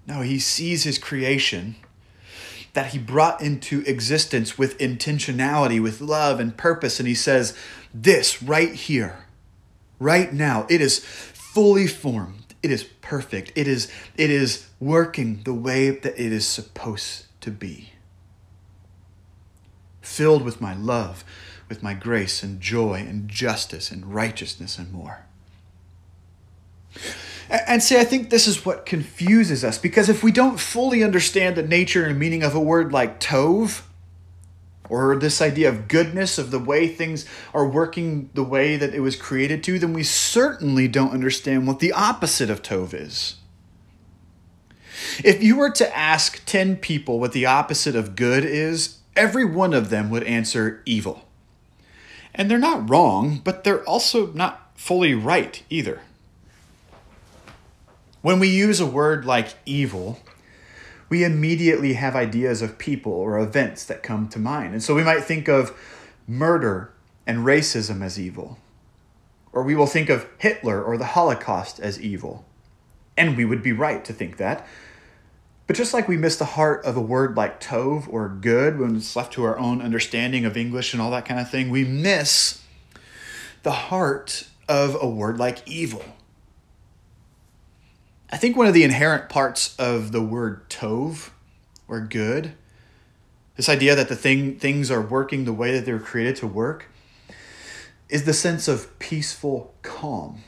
No, 0.07 0.21
he 0.21 0.39
sees 0.39 0.83
his 0.83 0.97
creation 0.97 1.75
that 2.77 2.93
he 2.93 2.99
brought 2.99 3.41
into 3.41 3.81
existence 3.87 4.55
with 4.55 4.77
intentionality, 4.77 5.81
with 5.81 5.99
love 5.99 6.39
and 6.39 6.55
purpose, 6.55 6.99
and 6.99 7.07
he 7.07 7.15
says, 7.15 7.57
This 7.91 8.43
right 8.43 8.71
here, 8.71 9.25
right 9.97 10.31
now, 10.31 10.67
it 10.69 10.79
is 10.79 10.99
fully 10.99 11.87
formed. 11.87 12.53
It 12.61 12.69
is 12.69 12.83
perfect. 12.83 13.51
It 13.55 13.67
is, 13.67 13.91
it 14.15 14.29
is 14.29 14.67
working 14.79 15.41
the 15.43 15.55
way 15.55 15.89
that 15.89 16.23
it 16.23 16.31
is 16.31 16.45
supposed 16.45 17.25
to 17.41 17.49
be 17.49 17.93
filled 19.99 20.43
with 20.43 20.61
my 20.61 20.75
love, 20.75 21.23
with 21.69 21.81
my 21.81 21.95
grace 21.95 22.43
and 22.43 22.61
joy 22.61 23.03
and 23.09 23.27
justice 23.27 23.89
and 23.89 24.13
righteousness 24.13 24.77
and 24.77 24.93
more. 24.93 25.25
And 27.49 27.81
see, 27.81 27.97
I 27.97 28.03
think 28.03 28.29
this 28.29 28.47
is 28.47 28.65
what 28.65 28.85
confuses 28.85 29.63
us 29.63 29.77
because 29.77 30.09
if 30.09 30.23
we 30.23 30.31
don't 30.31 30.59
fully 30.59 31.03
understand 31.03 31.55
the 31.55 31.63
nature 31.63 32.05
and 32.05 32.19
meaning 32.19 32.43
of 32.43 32.55
a 32.55 32.59
word 32.59 32.91
like 32.91 33.19
tov, 33.19 33.83
or 34.89 35.15
this 35.15 35.41
idea 35.41 35.69
of 35.69 35.87
goodness, 35.87 36.37
of 36.37 36.51
the 36.51 36.59
way 36.59 36.87
things 36.87 37.25
are 37.53 37.67
working 37.67 38.29
the 38.33 38.43
way 38.43 38.77
that 38.77 38.93
it 38.93 39.01
was 39.01 39.15
created 39.15 39.63
to, 39.63 39.79
then 39.79 39.93
we 39.93 40.03
certainly 40.03 40.87
don't 40.87 41.11
understand 41.11 41.67
what 41.67 41.79
the 41.79 41.91
opposite 41.91 42.49
of 42.49 42.61
tov 42.61 42.93
is. 42.93 43.35
If 45.23 45.43
you 45.43 45.55
were 45.55 45.71
to 45.71 45.97
ask 45.97 46.43
10 46.45 46.77
people 46.77 47.19
what 47.19 47.33
the 47.33 47.45
opposite 47.45 47.95
of 47.95 48.15
good 48.15 48.45
is, 48.45 48.99
every 49.15 49.45
one 49.45 49.73
of 49.73 49.89
them 49.89 50.09
would 50.09 50.23
answer 50.23 50.81
evil. 50.85 51.27
And 52.33 52.49
they're 52.49 52.57
not 52.57 52.89
wrong, 52.89 53.41
but 53.43 53.63
they're 53.63 53.83
also 53.83 54.31
not 54.33 54.71
fully 54.75 55.13
right 55.13 55.63
either. 55.69 56.01
When 58.21 58.39
we 58.39 58.47
use 58.47 58.79
a 58.79 58.85
word 58.85 59.25
like 59.25 59.55
evil, 59.65 60.19
we 61.09 61.23
immediately 61.23 61.93
have 61.93 62.15
ideas 62.15 62.61
of 62.61 62.77
people 62.77 63.13
or 63.13 63.39
events 63.39 63.85
that 63.85 64.03
come 64.03 64.27
to 64.29 64.39
mind. 64.39 64.73
And 64.73 64.83
so 64.83 64.95
we 64.95 65.03
might 65.03 65.23
think 65.23 65.47
of 65.47 65.73
murder 66.27 66.91
and 67.25 67.45
racism 67.45 68.03
as 68.03 68.19
evil. 68.19 68.57
Or 69.53 69.63
we 69.63 69.75
will 69.75 69.87
think 69.87 70.09
of 70.09 70.27
Hitler 70.37 70.83
or 70.83 70.97
the 70.97 71.05
Holocaust 71.05 71.79
as 71.79 72.01
evil. 72.01 72.45
And 73.15 73.37
we 73.37 73.45
would 73.45 73.63
be 73.63 73.71
right 73.71 74.03
to 74.05 74.13
think 74.13 74.37
that. 74.37 74.67
But 75.67 75.75
just 75.75 75.93
like 75.93 76.07
we 76.07 76.17
miss 76.17 76.37
the 76.37 76.45
heart 76.45 76.85
of 76.85 76.95
a 76.95 77.01
word 77.01 77.35
like 77.35 77.59
tov 77.59 78.11
or 78.11 78.29
good 78.29 78.79
when 78.79 78.95
it's 78.95 79.15
left 79.15 79.33
to 79.33 79.43
our 79.43 79.57
own 79.57 79.81
understanding 79.81 80.45
of 80.45 80.55
English 80.55 80.93
and 80.93 81.01
all 81.01 81.11
that 81.11 81.25
kind 81.25 81.39
of 81.39 81.49
thing, 81.49 81.69
we 81.69 81.83
miss 81.83 82.63
the 83.63 83.71
heart 83.71 84.47
of 84.69 84.97
a 85.01 85.07
word 85.07 85.37
like 85.37 85.67
evil. 85.67 86.03
I 88.29 88.35
think 88.35 88.57
one 88.57 88.67
of 88.67 88.73
the 88.73 88.83
inherent 88.83 89.29
parts 89.29 89.73
of 89.77 90.11
the 90.11 90.21
word 90.21 90.69
tov 90.69 91.29
or 91.87 92.01
good, 92.01 92.55
this 93.55 93.69
idea 93.69 93.95
that 93.95 94.09
the 94.09 94.17
thing 94.17 94.59
things 94.59 94.91
are 94.91 95.01
working 95.01 95.45
the 95.45 95.53
way 95.53 95.71
that 95.71 95.85
they 95.85 95.93
were 95.93 95.99
created 95.99 96.35
to 96.37 96.47
work, 96.47 96.87
is 98.09 98.25
the 98.25 98.33
sense 98.33 98.67
of 98.67 98.97
peaceful 98.99 99.73
calm 99.81 100.43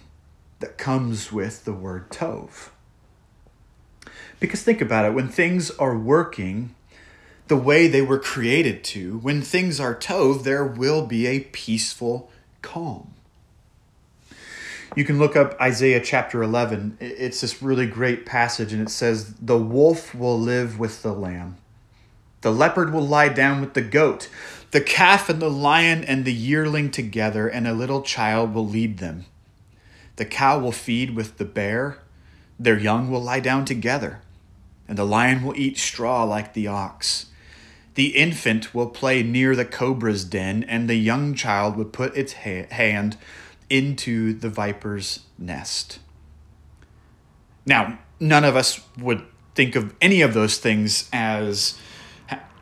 that 0.59 0.77
comes 0.77 1.31
with 1.31 1.63
the 1.63 1.71
word 1.71 2.09
tov. 2.09 2.69
Because 4.41 4.61
think 4.61 4.81
about 4.81 5.05
it 5.05 5.13
when 5.13 5.29
things 5.29 5.71
are 5.71 5.97
working 5.97 6.75
the 7.47 7.57
way 7.57 7.87
they 7.87 8.01
were 8.01 8.19
created 8.19 8.83
to, 8.83 9.19
when 9.19 9.41
things 9.41 9.79
are 9.79 9.95
tov, 9.95 10.43
there 10.43 10.65
will 10.65 11.05
be 11.05 11.27
a 11.27 11.39
peaceful 11.39 12.29
calm. 12.61 13.13
You 14.95 15.05
can 15.05 15.19
look 15.19 15.35
up 15.35 15.59
Isaiah 15.61 16.01
chapter 16.01 16.41
11. 16.41 16.97
It's 16.99 17.41
this 17.41 17.61
really 17.61 17.85
great 17.85 18.25
passage, 18.25 18.73
and 18.73 18.81
it 18.81 18.89
says, 18.89 19.35
The 19.35 19.57
wolf 19.57 20.15
will 20.15 20.39
live 20.39 20.79
with 20.79 21.03
the 21.03 21.13
lamb, 21.13 21.57
the 22.41 22.51
leopard 22.51 22.93
will 22.93 23.05
lie 23.05 23.29
down 23.29 23.61
with 23.61 23.73
the 23.73 23.81
goat, 23.81 24.29
the 24.71 24.81
calf 24.81 25.29
and 25.29 25.41
the 25.41 25.49
lion 25.49 26.03
and 26.03 26.25
the 26.25 26.33
yearling 26.33 26.91
together, 26.91 27.47
and 27.47 27.67
a 27.67 27.73
little 27.73 28.01
child 28.01 28.53
will 28.53 28.67
lead 28.67 28.97
them. 28.97 29.25
The 30.15 30.25
cow 30.25 30.59
will 30.59 30.71
feed 30.71 31.15
with 31.15 31.37
the 31.37 31.45
bear, 31.45 31.99
their 32.59 32.77
young 32.77 33.09
will 33.09 33.21
lie 33.21 33.39
down 33.39 33.65
together 33.65 34.21
and 34.89 34.97
the 34.97 35.05
lion 35.05 35.43
will 35.43 35.55
eat 35.55 35.77
straw 35.77 36.23
like 36.23 36.53
the 36.53 36.67
ox. 36.67 37.27
The 37.93 38.17
infant 38.17 38.73
will 38.73 38.89
play 38.89 39.21
near 39.21 39.55
the 39.55 39.63
cobra's 39.63 40.25
den, 40.25 40.63
and 40.63 40.89
the 40.89 40.95
young 40.95 41.35
child 41.35 41.77
would 41.77 41.93
put 41.93 42.17
its 42.17 42.33
ha- 42.33 42.65
hand 42.71 43.15
into 43.69 44.33
the 44.33 44.49
viper's 44.49 45.21
nest. 45.37 45.99
Now, 47.65 47.99
none 48.19 48.43
of 48.43 48.55
us 48.55 48.81
would 48.97 49.23
think 49.55 49.75
of 49.75 49.93
any 50.01 50.21
of 50.21 50.33
those 50.33 50.57
things 50.57 51.09
as 51.13 51.77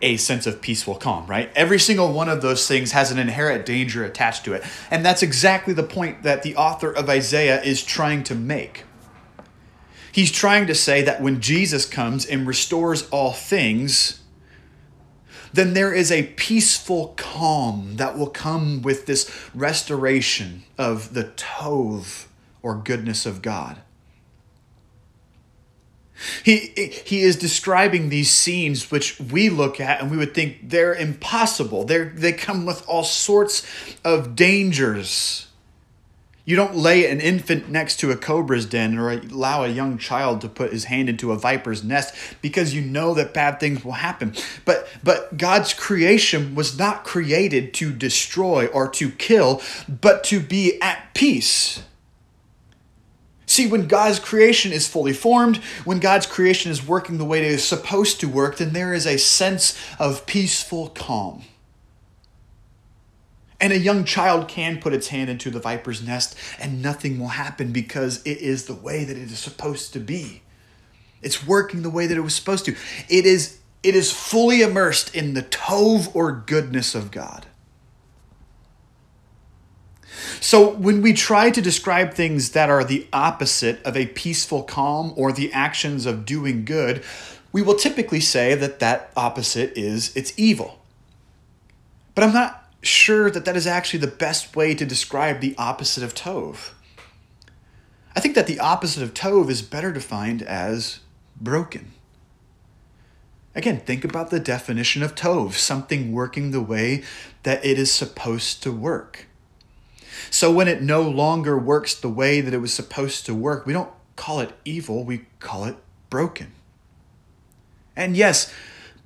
a 0.02 0.18
sense 0.18 0.46
of 0.46 0.62
peaceful 0.62 0.96
calm, 0.96 1.26
right? 1.26 1.52
Every 1.56 1.80
single 1.80 2.12
one 2.12 2.30
of 2.30 2.42
those 2.42 2.68
things 2.68 2.92
has 2.92 3.12
an 3.12 3.18
inherent 3.18 3.66
danger 3.66 4.04
attached 4.04 4.46
to 4.46 4.54
it. 4.54 4.64
And 4.92 5.06
that's 5.06 5.24
exactly 5.24 5.74
the 5.74 5.84
point 5.84 6.24
that 6.24 6.44
the 6.44 6.56
author 6.56 6.92
of 6.92 7.10
Isaiah 7.10 7.62
is 7.62 7.84
trying 7.84 8.24
to 8.26 8.36
make. 8.36 8.84
He's 10.12 10.32
trying 10.32 10.68
to 10.68 10.76
say 10.76 11.02
that 11.04 11.22
when 11.22 11.42
Jesus 11.42 11.86
comes 11.86 12.26
and 12.26 12.48
restores 12.48 13.08
all 13.10 13.34
things, 13.34 14.22
then 15.54 15.74
there 15.74 15.94
is 15.94 16.12
a 16.12 16.24
peaceful 16.24 17.14
calm 17.18 17.96
that 17.98 18.18
will 18.18 18.30
come 18.30 18.82
with 18.82 19.06
this 19.06 19.32
restoration 19.54 20.64
of 20.78 21.14
the 21.14 21.24
tov 21.24 22.26
or 22.62 22.76
goodness 22.76 23.26
of 23.26 23.42
God. 23.42 23.82
He, 26.44 26.58
he 26.58 27.22
is 27.22 27.36
describing 27.36 28.10
these 28.10 28.32
scenes 28.32 28.90
which 28.90 29.20
we 29.20 29.50
look 29.50 29.80
at 29.80 30.02
and 30.02 30.10
we 30.10 30.18
would 30.18 30.34
think 30.34 30.70
they're 30.70 30.96
impossible. 30.96 31.84
They're, 31.84 32.06
they 32.06 32.34
come 32.34 32.66
with 32.66 32.88
all 32.88 33.04
sorts 33.04 33.66
of 34.04 34.36
dangers. 34.36 35.47
You 36.48 36.56
don't 36.56 36.78
lay 36.78 37.12
an 37.12 37.20
infant 37.20 37.68
next 37.68 37.98
to 37.98 38.10
a 38.10 38.16
cobra's 38.16 38.66
den 38.66 38.98
or 38.98 39.12
allow 39.12 39.66
a 39.66 39.68
young 39.68 39.98
child 39.98 40.40
to 40.40 40.48
put 40.48 40.72
his 40.72 40.86
hand 40.86 41.10
into 41.10 41.34
a 41.34 41.38
viper's 41.38 41.84
nest 41.84 42.16
because 42.42 42.74
you 42.74 42.80
know 42.80 43.14
that 43.16 43.34
bad 43.34 43.60
things 43.60 43.84
will 43.84 43.92
happen. 43.92 44.34
But 44.64 44.88
but 45.04 45.36
God's 45.38 45.74
creation 45.74 46.56
was 46.56 46.80
not 46.80 47.04
created 47.04 47.74
to 47.76 47.92
destroy 47.92 48.68
or 48.68 48.88
to 48.92 49.12
kill, 49.12 49.62
but 49.90 50.24
to 50.26 50.40
be 50.40 50.82
at 50.82 51.14
peace. 51.14 51.84
See, 53.46 53.68
when 53.68 53.90
God's 53.90 54.20
creation 54.20 54.72
is 54.72 54.88
fully 54.88 55.14
formed, 55.14 55.58
when 55.84 56.00
God's 56.00 56.28
creation 56.28 56.72
is 56.72 56.86
working 56.86 57.18
the 57.18 57.26
way 57.26 57.40
it 57.40 57.52
is 57.52 57.68
supposed 57.68 58.22
to 58.22 58.30
work, 58.30 58.56
then 58.56 58.72
there 58.72 58.94
is 58.94 59.06
a 59.06 59.18
sense 59.18 59.78
of 60.00 60.26
peaceful 60.26 60.88
calm. 60.88 61.44
And 63.60 63.74
a 63.74 63.78
young 63.78 64.04
child 64.04 64.48
can 64.48 64.80
put 64.80 64.94
its 64.94 65.08
hand 65.08 65.30
into 65.30 65.50
the 65.50 65.60
viper's 65.60 66.06
nest 66.06 66.38
and 66.60 66.82
nothing 66.82 67.20
will 67.20 67.30
happen 67.30 67.72
because 67.72 68.22
it 68.24 68.38
is 68.38 68.66
the 68.66 68.76
way 68.76 69.04
that 69.04 69.18
it 69.18 69.32
is 69.32 69.40
supposed 69.40 69.94
to 69.94 70.00
be. 70.00 70.44
It's 71.22 71.46
working 71.46 71.82
the 71.82 71.90
way 71.90 72.06
that 72.06 72.18
it 72.18 72.22
was 72.22 72.36
supposed 72.36 72.66
to. 72.66 72.76
It 73.10 73.26
is, 73.26 73.58
it 73.82 73.96
is 73.96 74.12
fully 74.12 74.62
immersed 74.62 75.16
in 75.16 75.34
the 75.34 75.42
tov 75.42 76.16
or 76.16 76.32
goodness 76.32 76.94
of 76.94 77.10
God. 77.10 77.48
So, 80.40 80.72
when 80.72 81.02
we 81.02 81.14
try 81.14 81.50
to 81.52 81.62
describe 81.62 82.14
things 82.14 82.52
that 82.52 82.70
are 82.70 82.84
the 82.84 83.08
opposite 83.14 83.84
of 83.84 83.96
a 83.96 84.08
peaceful 84.08 84.64
calm 84.64 85.14
or 85.16 85.32
the 85.32 85.52
actions 85.54 86.06
of 86.06 86.26
doing 86.26 86.66
good, 86.66 87.04
we 87.52 87.62
will 87.62 87.76
typically 87.76 88.20
say 88.20 88.56
that 88.56 88.80
that 88.80 89.12
opposite 89.16 89.78
is 89.78 90.16
it's 90.16 90.34
evil. 90.38 90.80
But 92.16 92.24
I'm 92.24 92.34
not 92.34 92.67
sure 92.88 93.30
that 93.30 93.46
that 93.46 93.56
is 93.56 93.68
actually 93.68 94.00
the 94.00 94.08
best 94.08 94.56
way 94.56 94.74
to 94.74 94.86
describe 94.86 95.40
the 95.40 95.56
opposite 95.58 96.04
of 96.04 96.16
Tov. 96.16 96.72
I 98.16 98.20
think 98.20 98.36
that 98.36 98.48
the 98.48 98.60
opposite 98.60 99.04
of 99.04 99.14
Tov 99.14 99.50
is 99.50 99.62
better 99.62 99.92
defined 99.92 100.42
as 100.42 101.02
broken. 101.40 101.92
Again, 103.54 103.80
think 103.80 104.04
about 104.04 104.30
the 104.30 104.40
definition 104.40 105.04
of 105.04 105.16
Tov 105.16 105.54
something 105.54 106.12
working 106.12 106.52
the 106.52 106.62
way 106.62 107.04
that 107.44 107.64
it 107.66 107.80
is 107.80 107.92
supposed 107.92 108.64
to 108.64 108.72
work. 108.72 109.28
So 110.30 110.52
when 110.52 110.68
it 110.68 110.82
no 110.82 111.02
longer 111.02 111.58
works 111.58 111.96
the 111.96 112.10
way 112.10 112.42
that 112.42 112.54
it 112.54 112.60
was 112.60 112.74
supposed 112.74 113.26
to 113.26 113.36
work, 113.36 113.66
we 113.66 113.74
don't 113.74 113.92
call 114.16 114.40
it 114.40 114.54
evil, 114.66 115.04
we 115.04 115.26
call 115.40 115.66
it 115.66 115.76
broken. 116.10 116.52
And 117.96 118.16
yes, 118.16 118.54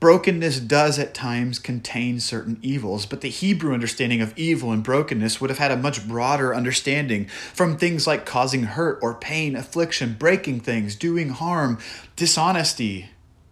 Brokenness 0.02 0.62
does 0.62 0.98
at 0.98 1.14
times 1.14 1.60
contain 1.60 2.20
certain 2.20 2.58
evils, 2.64 3.06
but 3.06 3.22
the 3.22 3.30
Hebrew 3.30 3.72
understanding 3.72 4.20
of 4.20 4.36
evil 4.36 4.72
and 4.72 4.84
brokenness 4.84 5.40
would 5.40 5.52
have 5.52 5.60
had 5.60 5.70
a 5.70 5.78
much 5.78 6.08
broader 6.08 6.56
understanding 6.56 7.28
from 7.54 7.78
things 7.78 8.08
like 8.08 8.26
causing 8.26 8.64
hurt 8.64 8.98
or 9.04 9.14
pain, 9.14 9.56
affliction, 9.56 10.16
breaking 10.18 10.62
things, 10.62 10.96
doing 10.96 11.30
harm, 11.30 11.78
dishonesty, 12.16 13.12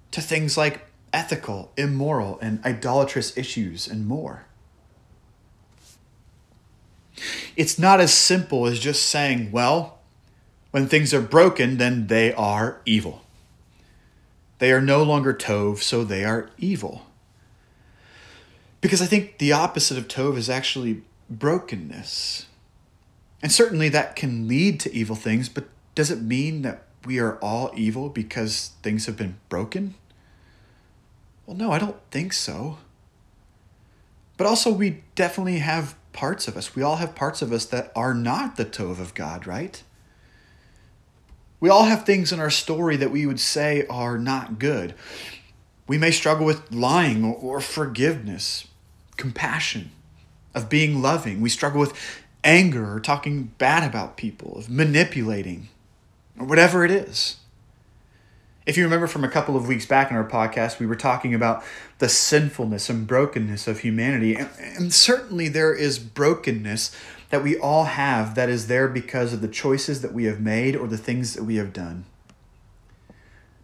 to 0.10 0.22
things 0.22 0.58
like 0.58 0.88
ethical, 1.14 1.72
immoral, 1.78 2.40
and 2.42 2.66
idolatrous 2.66 3.38
issues, 3.38 3.88
and 3.88 4.08
more. 4.08 4.48
It's 7.56 7.78
not 7.78 8.00
as 8.00 8.12
simple 8.12 8.66
as 8.66 8.80
just 8.80 9.06
saying, 9.06 9.52
well, 9.52 10.00
when 10.72 10.88
things 10.88 11.14
are 11.14 11.22
broken, 11.22 11.78
then 11.78 12.08
they 12.08 12.34
are 12.34 12.82
evil. 12.88 13.24
They 14.60 14.72
are 14.72 14.82
no 14.82 15.04
longer 15.04 15.34
Tov, 15.34 15.80
so 15.80 16.04
they 16.04 16.24
are 16.24 16.50
evil. 16.58 17.06
Because 18.82 19.02
I 19.02 19.06
think 19.06 19.38
the 19.38 19.52
opposite 19.52 19.98
of 19.98 20.08
Tov 20.08 20.38
is 20.38 20.50
actually 20.50 21.04
brokenness. 21.30 22.46
And 23.42 23.52
certainly 23.52 23.90
that 23.90 24.16
can 24.16 24.48
lead 24.48 24.80
to 24.82 24.94
evil 24.94 25.16
things, 25.16 25.50
but 25.50 25.66
does 25.96 26.12
it 26.12 26.22
mean 26.22 26.62
that 26.62 26.84
we 27.06 27.20
are 27.20 27.38
all 27.38 27.72
evil 27.76 28.10
because 28.10 28.72
things 28.84 29.06
have 29.06 29.16
been 29.18 29.38
broken? 29.48 29.96
Well, 31.46 31.56
no, 31.56 31.72
I 31.72 31.80
don't 31.80 31.98
think 32.12 32.34
so. 32.34 32.78
But 34.38 34.48
also, 34.48 34.72
we 34.72 35.04
definitely 35.16 35.60
have 35.60 35.96
parts 36.14 36.48
of 36.48 36.56
us. 36.56 36.76
We 36.76 36.84
all 36.84 36.98
have 36.98 37.16
parts 37.16 37.42
of 37.42 37.52
us 37.52 37.66
that 37.66 37.92
are 37.96 38.14
not 38.14 38.56
the 38.56 38.66
Tov 38.66 39.00
of 39.00 39.14
God, 39.14 39.48
right? 39.48 39.82
We 41.60 41.70
all 41.70 41.86
have 41.86 42.06
things 42.06 42.32
in 42.32 42.40
our 42.40 42.50
story 42.50 42.96
that 42.98 43.12
we 43.12 43.26
would 43.26 43.40
say 43.40 43.86
are 43.88 44.18
not 44.18 44.60
good. 44.60 44.94
We 45.88 45.98
may 45.98 46.12
struggle 46.12 46.46
with 46.46 46.72
lying 46.72 47.26
or, 47.26 47.60
forgiveness, 47.60 48.68
compassion, 49.18 49.92
of 50.54 50.70
being 50.70 51.02
loving. 51.02 51.42
We 51.42 51.50
struggle 51.50 51.80
with 51.80 51.94
anger 52.44 52.94
or 52.94 53.00
talking 53.00 53.52
bad 53.58 53.84
about 53.84 54.16
people, 54.16 54.58
of 54.58 54.70
manipulating, 54.70 55.68
or 56.38 56.46
whatever 56.46 56.86
it 56.86 56.92
is. 56.92 57.38
If 58.66 58.78
you 58.78 58.84
remember 58.84 59.08
from 59.08 59.24
a 59.24 59.30
couple 59.30 59.58
of 59.58 59.68
weeks 59.68 59.88
back 59.88 60.12
in 60.12 60.16
our 60.16 60.28
podcast, 60.28 60.80
we 60.80 60.86
were 60.86 60.96
talking 60.96 61.34
about 61.34 61.64
the 61.98 62.08
sinfulness 62.08 62.88
and 62.88 63.08
brokenness 63.08 63.68
of 63.68 63.80
humanity. 63.80 64.36
And, 64.36 64.50
and 64.60 64.94
certainly 64.94 65.48
there 65.48 65.74
is 65.74 65.98
brokenness 65.98 66.96
that 67.30 67.44
we 67.44 67.58
all 67.58 67.86
have 67.86 68.36
that 68.36 68.50
is 68.50 68.68
there 68.68 68.88
because 68.88 69.34
of 69.34 69.42
the 69.42 69.48
choices 69.48 70.02
that 70.02 70.14
we 70.14 70.26
have 70.26 70.40
made 70.40 70.76
or 70.76 70.88
the 70.88 70.98
things 70.98 71.34
that 71.34 71.44
we 71.44 71.56
have 71.56 71.74
done. 71.74 72.06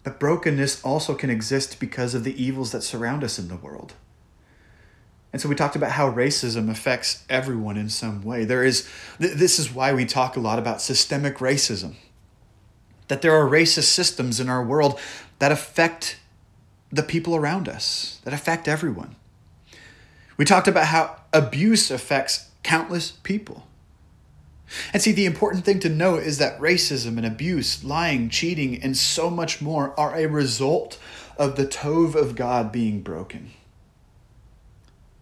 But 0.03 0.19
brokenness 0.19 0.83
also 0.83 1.15
can 1.15 1.31
exist 1.31 1.79
because 1.79 2.13
of 2.13 2.23
the 2.23 2.41
evils 2.41 2.71
that 2.71 2.83
surround 2.83 3.23
us 3.23 3.39
in 3.39 3.47
the 3.47 3.55
world. 3.55 3.93
And 5.33 5.41
so 5.41 5.49
we 5.49 5.55
talked 5.55 5.75
about 5.75 5.91
how 5.91 6.09
racism 6.09 6.69
affects 6.69 7.25
everyone 7.27 7.75
in 7.75 7.89
some 7.89 8.21
way. 8.23 8.45
There 8.45 8.63
is 8.63 8.87
this 9.19 9.59
is 9.59 9.73
why 9.73 9.93
we 9.93 10.05
talk 10.05 10.37
a 10.37 10.39
lot 10.39 10.59
about 10.59 10.79
systemic 10.79 11.39
racism. 11.39 11.95
That 13.09 13.21
there 13.21 13.35
are 13.35 13.49
racist 13.49 13.85
systems 13.85 14.39
in 14.39 14.47
our 14.47 14.63
world 14.63 14.97
that 15.39 15.51
affect 15.51 16.19
the 16.91 17.03
people 17.03 17.35
around 17.35 17.67
us, 17.67 18.21
that 18.23 18.33
affect 18.33 18.67
everyone. 18.67 19.15
We 20.37 20.45
talked 20.45 20.67
about 20.67 20.85
how 20.85 21.17
abuse 21.33 21.91
affects 21.91 22.49
countless 22.65 23.11
people. 23.11 23.67
And 24.91 24.99
see, 24.99 25.11
the 25.11 25.27
important 25.27 25.63
thing 25.63 25.79
to 25.81 25.89
note 25.89 26.23
is 26.23 26.39
that 26.39 26.59
racism 26.59 27.17
and 27.17 27.25
abuse, 27.25 27.83
lying, 27.83 28.27
cheating, 28.27 28.81
and 28.81 28.97
so 28.97 29.29
much 29.29 29.61
more 29.61 29.97
are 29.99 30.15
a 30.15 30.25
result 30.25 30.97
of 31.37 31.57
the 31.57 31.67
Tov 31.67 32.15
of 32.15 32.35
God 32.35 32.71
being 32.71 33.01
broken. 33.01 33.51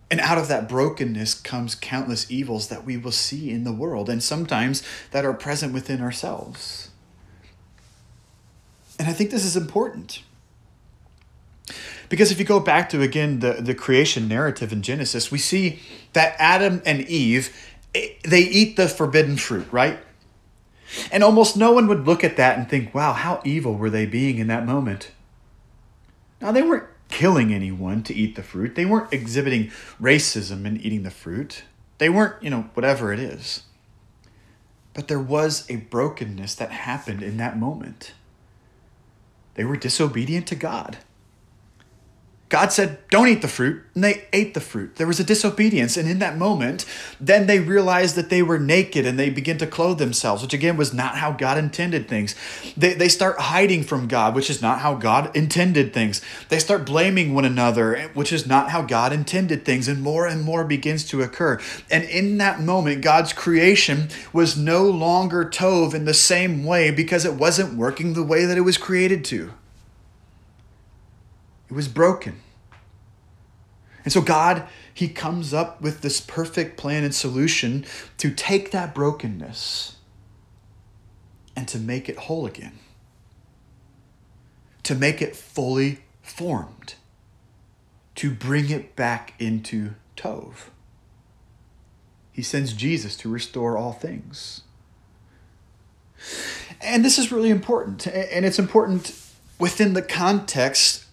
And 0.09 0.21
out 0.21 0.37
of 0.37 0.47
that 0.47 0.69
brokenness 0.69 1.33
comes 1.33 1.75
countless 1.75 2.31
evils 2.31 2.69
that 2.69 2.85
we 2.85 2.95
will 2.95 3.11
see 3.11 3.51
in 3.51 3.65
the 3.65 3.73
world, 3.73 4.09
and 4.09 4.23
sometimes 4.23 4.81
that 5.11 5.25
are 5.25 5.33
present 5.33 5.73
within 5.73 6.01
ourselves. 6.01 6.91
And 8.97 9.09
I 9.09 9.11
think 9.11 9.31
this 9.31 9.43
is 9.43 9.57
important. 9.57 10.23
Because 12.13 12.31
if 12.31 12.37
you 12.37 12.45
go 12.45 12.59
back 12.59 12.89
to, 12.89 13.01
again, 13.01 13.39
the, 13.39 13.53
the 13.53 13.73
creation 13.73 14.27
narrative 14.27 14.71
in 14.71 14.83
Genesis, 14.83 15.31
we 15.31 15.39
see 15.39 15.79
that 16.13 16.35
Adam 16.37 16.79
and 16.85 17.01
Eve, 17.07 17.51
eh, 17.95 18.09
they 18.23 18.41
eat 18.41 18.75
the 18.75 18.87
forbidden 18.87 19.35
fruit, 19.35 19.65
right? 19.71 19.97
And 21.11 21.23
almost 21.23 21.57
no 21.57 21.71
one 21.71 21.87
would 21.87 22.05
look 22.05 22.23
at 22.23 22.37
that 22.37 22.55
and 22.55 22.69
think, 22.69 22.93
wow, 22.93 23.13
how 23.13 23.41
evil 23.43 23.73
were 23.73 23.89
they 23.89 24.05
being 24.05 24.37
in 24.37 24.45
that 24.45 24.63
moment? 24.63 25.09
Now, 26.39 26.51
they 26.51 26.61
weren't 26.61 26.87
killing 27.09 27.51
anyone 27.51 28.03
to 28.03 28.13
eat 28.13 28.35
the 28.35 28.43
fruit. 28.43 28.75
They 28.75 28.85
weren't 28.85 29.11
exhibiting 29.11 29.71
racism 29.99 30.67
in 30.67 30.77
eating 30.77 31.01
the 31.01 31.09
fruit. 31.09 31.63
They 31.97 32.09
weren't, 32.09 32.43
you 32.43 32.51
know, 32.51 32.69
whatever 32.75 33.11
it 33.11 33.19
is. 33.19 33.63
But 34.93 35.07
there 35.07 35.19
was 35.19 35.65
a 35.67 35.77
brokenness 35.77 36.53
that 36.53 36.69
happened 36.69 37.23
in 37.23 37.37
that 37.37 37.57
moment. 37.57 38.13
They 39.55 39.63
were 39.63 39.77
disobedient 39.77 40.45
to 40.49 40.55
God. 40.55 40.99
God 42.53 42.71
said, 42.71 42.99
Don't 43.09 43.29
eat 43.29 43.41
the 43.41 43.47
fruit. 43.47 43.81
And 43.95 44.03
they 44.03 44.27
ate 44.31 44.53
the 44.53 44.59
fruit. 44.59 44.97
There 44.97 45.07
was 45.07 45.19
a 45.19 45.23
disobedience. 45.23 45.97
And 45.97 46.07
in 46.07 46.19
that 46.19 46.37
moment, 46.37 46.85
then 47.19 47.47
they 47.47 47.59
realized 47.59 48.15
that 48.15 48.29
they 48.29 48.43
were 48.43 48.59
naked 48.59 49.07
and 49.07 49.17
they 49.17 49.31
begin 49.31 49.57
to 49.57 49.65
clothe 49.65 49.97
themselves, 49.97 50.43
which 50.43 50.53
again 50.53 50.77
was 50.77 50.93
not 50.93 51.17
how 51.17 51.31
God 51.31 51.57
intended 51.57 52.07
things. 52.07 52.35
They, 52.77 52.93
they 52.93 53.09
start 53.09 53.39
hiding 53.39 53.81
from 53.81 54.07
God, 54.07 54.35
which 54.35 54.51
is 54.51 54.61
not 54.61 54.81
how 54.81 54.93
God 54.93 55.35
intended 55.35 55.95
things. 55.95 56.21
They 56.49 56.59
start 56.59 56.85
blaming 56.85 57.33
one 57.33 57.43
another, 57.43 57.95
eh, 57.95 58.09
which 58.13 58.31
is 58.31 58.45
not 58.45 58.69
how 58.69 58.83
God 58.83 59.11
intended 59.11 59.65
things. 59.65 59.87
And 59.87 60.03
more 60.03 60.27
and 60.27 60.43
more 60.43 60.63
begins 60.63 61.05
to 61.05 61.23
occur. 61.23 61.59
And 61.89 62.03
in 62.03 62.37
that 62.37 62.61
moment, 62.61 63.01
God's 63.01 63.33
creation 63.33 64.09
was 64.31 64.55
no 64.55 64.83
longer 64.83 65.43
Tov 65.43 65.95
in 65.95 66.05
the 66.05 66.13
same 66.13 66.63
way 66.63 66.91
because 66.91 67.25
it 67.25 67.33
wasn't 67.33 67.73
working 67.73 68.13
the 68.13 68.21
way 68.21 68.45
that 68.45 68.59
it 68.59 68.61
was 68.61 68.77
created 68.77 69.25
to. 69.25 69.53
It 71.67 71.73
was 71.73 71.87
broken. 71.87 72.42
And 74.03 74.11
so 74.11 74.21
God, 74.21 74.67
He 74.93 75.07
comes 75.07 75.53
up 75.53 75.81
with 75.81 76.01
this 76.01 76.19
perfect 76.19 76.77
plan 76.77 77.03
and 77.03 77.15
solution 77.15 77.85
to 78.17 78.31
take 78.31 78.71
that 78.71 78.93
brokenness 78.93 79.97
and 81.55 81.67
to 81.67 81.79
make 81.79 82.09
it 82.09 82.17
whole 82.17 82.45
again, 82.45 82.79
to 84.83 84.95
make 84.95 85.21
it 85.21 85.35
fully 85.35 85.99
formed, 86.21 86.95
to 88.15 88.31
bring 88.31 88.69
it 88.69 88.95
back 88.95 89.33
into 89.39 89.93
Tov. 90.17 90.69
He 92.31 92.41
sends 92.41 92.73
Jesus 92.73 93.15
to 93.17 93.29
restore 93.29 93.77
all 93.77 93.93
things. 93.93 94.61
And 96.81 97.05
this 97.05 97.19
is 97.19 97.31
really 97.31 97.51
important, 97.51 98.07
and 98.07 98.45
it's 98.45 98.59
important 98.59 99.15
within 99.59 99.93
the 99.93 100.01
context 100.01 101.05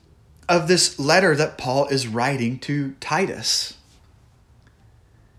of 0.50 0.66
this 0.66 0.98
letter 0.98 1.36
that 1.36 1.56
Paul 1.56 1.86
is 1.86 2.08
writing 2.08 2.58
to 2.58 2.96
Titus. 2.98 3.76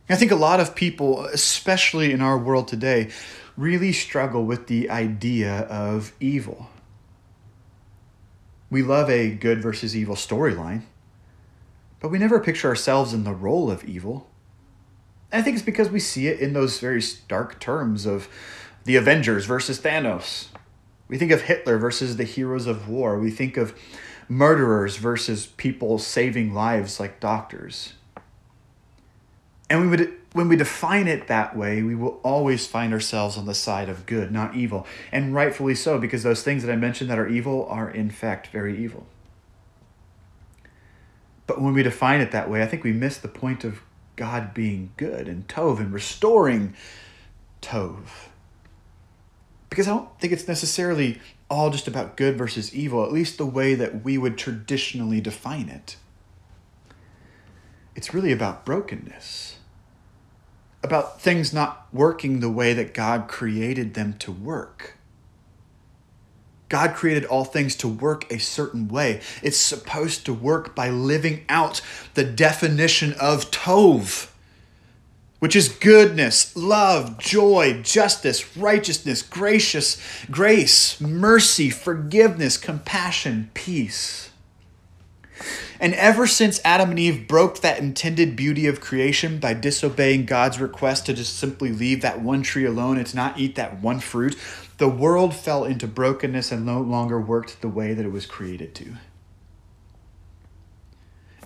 I 0.10 0.16
think 0.16 0.32
a 0.32 0.36
lot 0.36 0.62
of 0.62 0.74
people, 0.74 1.26
especially 1.26 2.14
in 2.14 2.22
our 2.22 2.38
world 2.38 2.70
today, 2.70 3.10
really 3.58 3.92
struggle 3.92 4.46
with 4.46 4.68
the 4.68 4.90
idea 4.90 5.64
of 5.64 6.14
evil. 6.22 6.70
We 8.70 8.84
love 8.84 9.10
a 9.10 9.32
good 9.32 9.62
versus 9.62 9.98
evil 9.98 10.16
storyline, 10.16 10.84
but 12.00 12.08
we 12.08 12.18
never 12.18 12.40
picture 12.40 12.70
ourselves 12.70 13.14
in 13.14 13.26
the 13.26 13.34
role 13.34 13.70
of 13.70 13.84
evil. 13.84 14.30
And 15.30 15.42
I 15.42 15.44
think 15.44 15.56
it's 15.56 15.66
because 15.66 15.90
we 15.90 16.00
see 16.00 16.28
it 16.28 16.40
in 16.40 16.54
those 16.54 16.80
very 16.80 17.02
stark 17.02 17.60
terms 17.60 18.06
of 18.06 18.30
the 18.86 18.96
Avengers 18.96 19.46
versus 19.46 19.82
Thanos. 19.82 20.48
We 21.10 21.18
think 21.18 21.32
of 21.32 21.42
Hitler 21.42 21.78
versus 21.78 22.16
the 22.16 22.24
heroes 22.24 22.66
of 22.66 22.88
war. 22.88 23.20
We 23.20 23.30
think 23.30 23.58
of 23.58 23.76
murderers 24.32 24.96
versus 24.96 25.48
people 25.58 26.00
saving 26.00 26.54
lives 26.54 27.02
like 27.02 27.20
doctors. 27.20 27.96
And 29.70 29.82
we 29.82 29.88
would 29.88 30.14
when 30.32 30.48
we 30.48 30.56
define 30.56 31.10
it 31.10 31.28
that 31.28 31.58
way, 31.58 31.84
we 31.84 31.94
will 31.94 32.22
always 32.24 32.66
find 32.66 32.94
ourselves 32.94 33.38
on 33.38 33.46
the 33.46 33.54
side 33.54 33.90
of 33.90 34.06
good, 34.06 34.32
not 34.32 34.56
evil. 34.56 34.88
And 35.12 35.36
rightfully 35.36 35.76
so, 35.76 36.00
because 36.00 36.24
those 36.24 36.42
things 36.42 36.64
that 36.64 36.72
I 36.72 36.78
mentioned 36.78 37.10
that 37.10 37.20
are 37.20 37.28
evil 37.28 37.68
are 37.68 37.92
in 37.92 38.10
fact 38.10 38.48
very 38.48 38.82
evil. 38.82 39.06
But 41.46 41.60
when 41.62 41.74
we 41.74 41.84
define 41.84 42.22
it 42.22 42.32
that 42.32 42.50
way, 42.50 42.64
I 42.64 42.68
think 42.68 42.86
we 42.86 42.94
miss 42.94 43.18
the 43.18 43.28
point 43.28 43.66
of 43.66 43.82
God 44.16 44.54
being 44.54 44.94
good 44.96 45.28
and 45.28 45.46
Tov 45.50 45.80
and 45.80 45.92
restoring 45.92 46.74
Tov. 47.62 48.30
Because 49.70 49.90
I 49.90 49.92
don't 49.92 50.18
think 50.22 50.32
it's 50.32 50.48
necessarily 50.48 51.20
all 51.52 51.70
just 51.70 51.88
about 51.88 52.16
good 52.16 52.38
versus 52.38 52.74
evil, 52.74 53.04
at 53.04 53.12
least 53.12 53.38
the 53.38 53.46
way 53.46 53.76
that 53.76 54.06
we 54.06 54.18
would 54.18 54.38
traditionally 54.38 55.20
define 55.20 55.68
it. 55.68 55.98
It's 57.94 58.14
really 58.14 58.32
about 58.32 58.66
brokenness, 58.66 59.58
about 60.82 61.22
things 61.22 61.54
not 61.54 61.88
working 61.92 62.40
the 62.40 62.50
way 62.50 62.74
that 62.74 62.94
God 62.94 63.28
created 63.28 63.96
them 63.96 64.14
to 64.20 64.32
work. 64.32 64.98
God 66.70 66.96
created 66.96 67.26
all 67.26 67.44
things 67.44 67.76
to 67.76 67.88
work 67.90 68.32
a 68.32 68.40
certain 68.40 68.88
way. 68.88 69.20
It's 69.44 69.58
supposed 69.58 70.26
to 70.28 70.34
work 70.34 70.74
by 70.74 70.90
living 70.90 71.44
out 71.50 71.82
the 72.14 72.24
definition 72.24 73.12
of 73.20 73.52
Tov 73.52 74.31
which 75.42 75.56
is 75.56 75.70
goodness, 75.70 76.56
love, 76.56 77.18
joy, 77.18 77.82
justice, 77.82 78.56
righteousness, 78.56 79.24
gracious, 79.24 79.98
grace, 80.30 81.02
mercy, 81.02 81.68
forgiveness, 81.72 82.58
compassion, 82.58 83.50
peace. 83.56 84.30
And 85.80 85.96
ever 85.96 86.28
since 86.28 86.62
Adam 86.64 86.92
and 86.92 87.00
Eve 87.00 87.28
broke 87.28 87.62
that 87.62 87.80
intended 87.80 88.36
beauty 88.36 88.68
of 88.68 88.82
creation 88.82 89.40
by 89.40 89.56
disobeying 89.56 90.26
God's 90.26 90.62
request 90.62 91.08
to 91.08 91.14
just 91.16 91.40
simply 91.40 91.72
leave 91.72 92.04
that 92.04 92.22
one 92.22 92.44
tree 92.44 92.66
alone 92.66 93.00
and 93.00 93.08
to 93.08 93.16
not 93.16 93.40
eat 93.40 93.56
that 93.56 93.82
one 93.82 94.00
fruit, 94.00 94.38
the 94.78 94.88
world 94.88 95.34
fell 95.34 95.66
into 95.66 95.88
brokenness 95.88 96.52
and 96.52 96.68
no 96.68 96.80
longer 96.80 97.20
worked 97.20 97.62
the 97.62 97.68
way 97.68 97.96
that 97.96 98.06
it 98.06 98.12
was 98.12 98.28
created 98.28 98.76
to. 98.76 98.94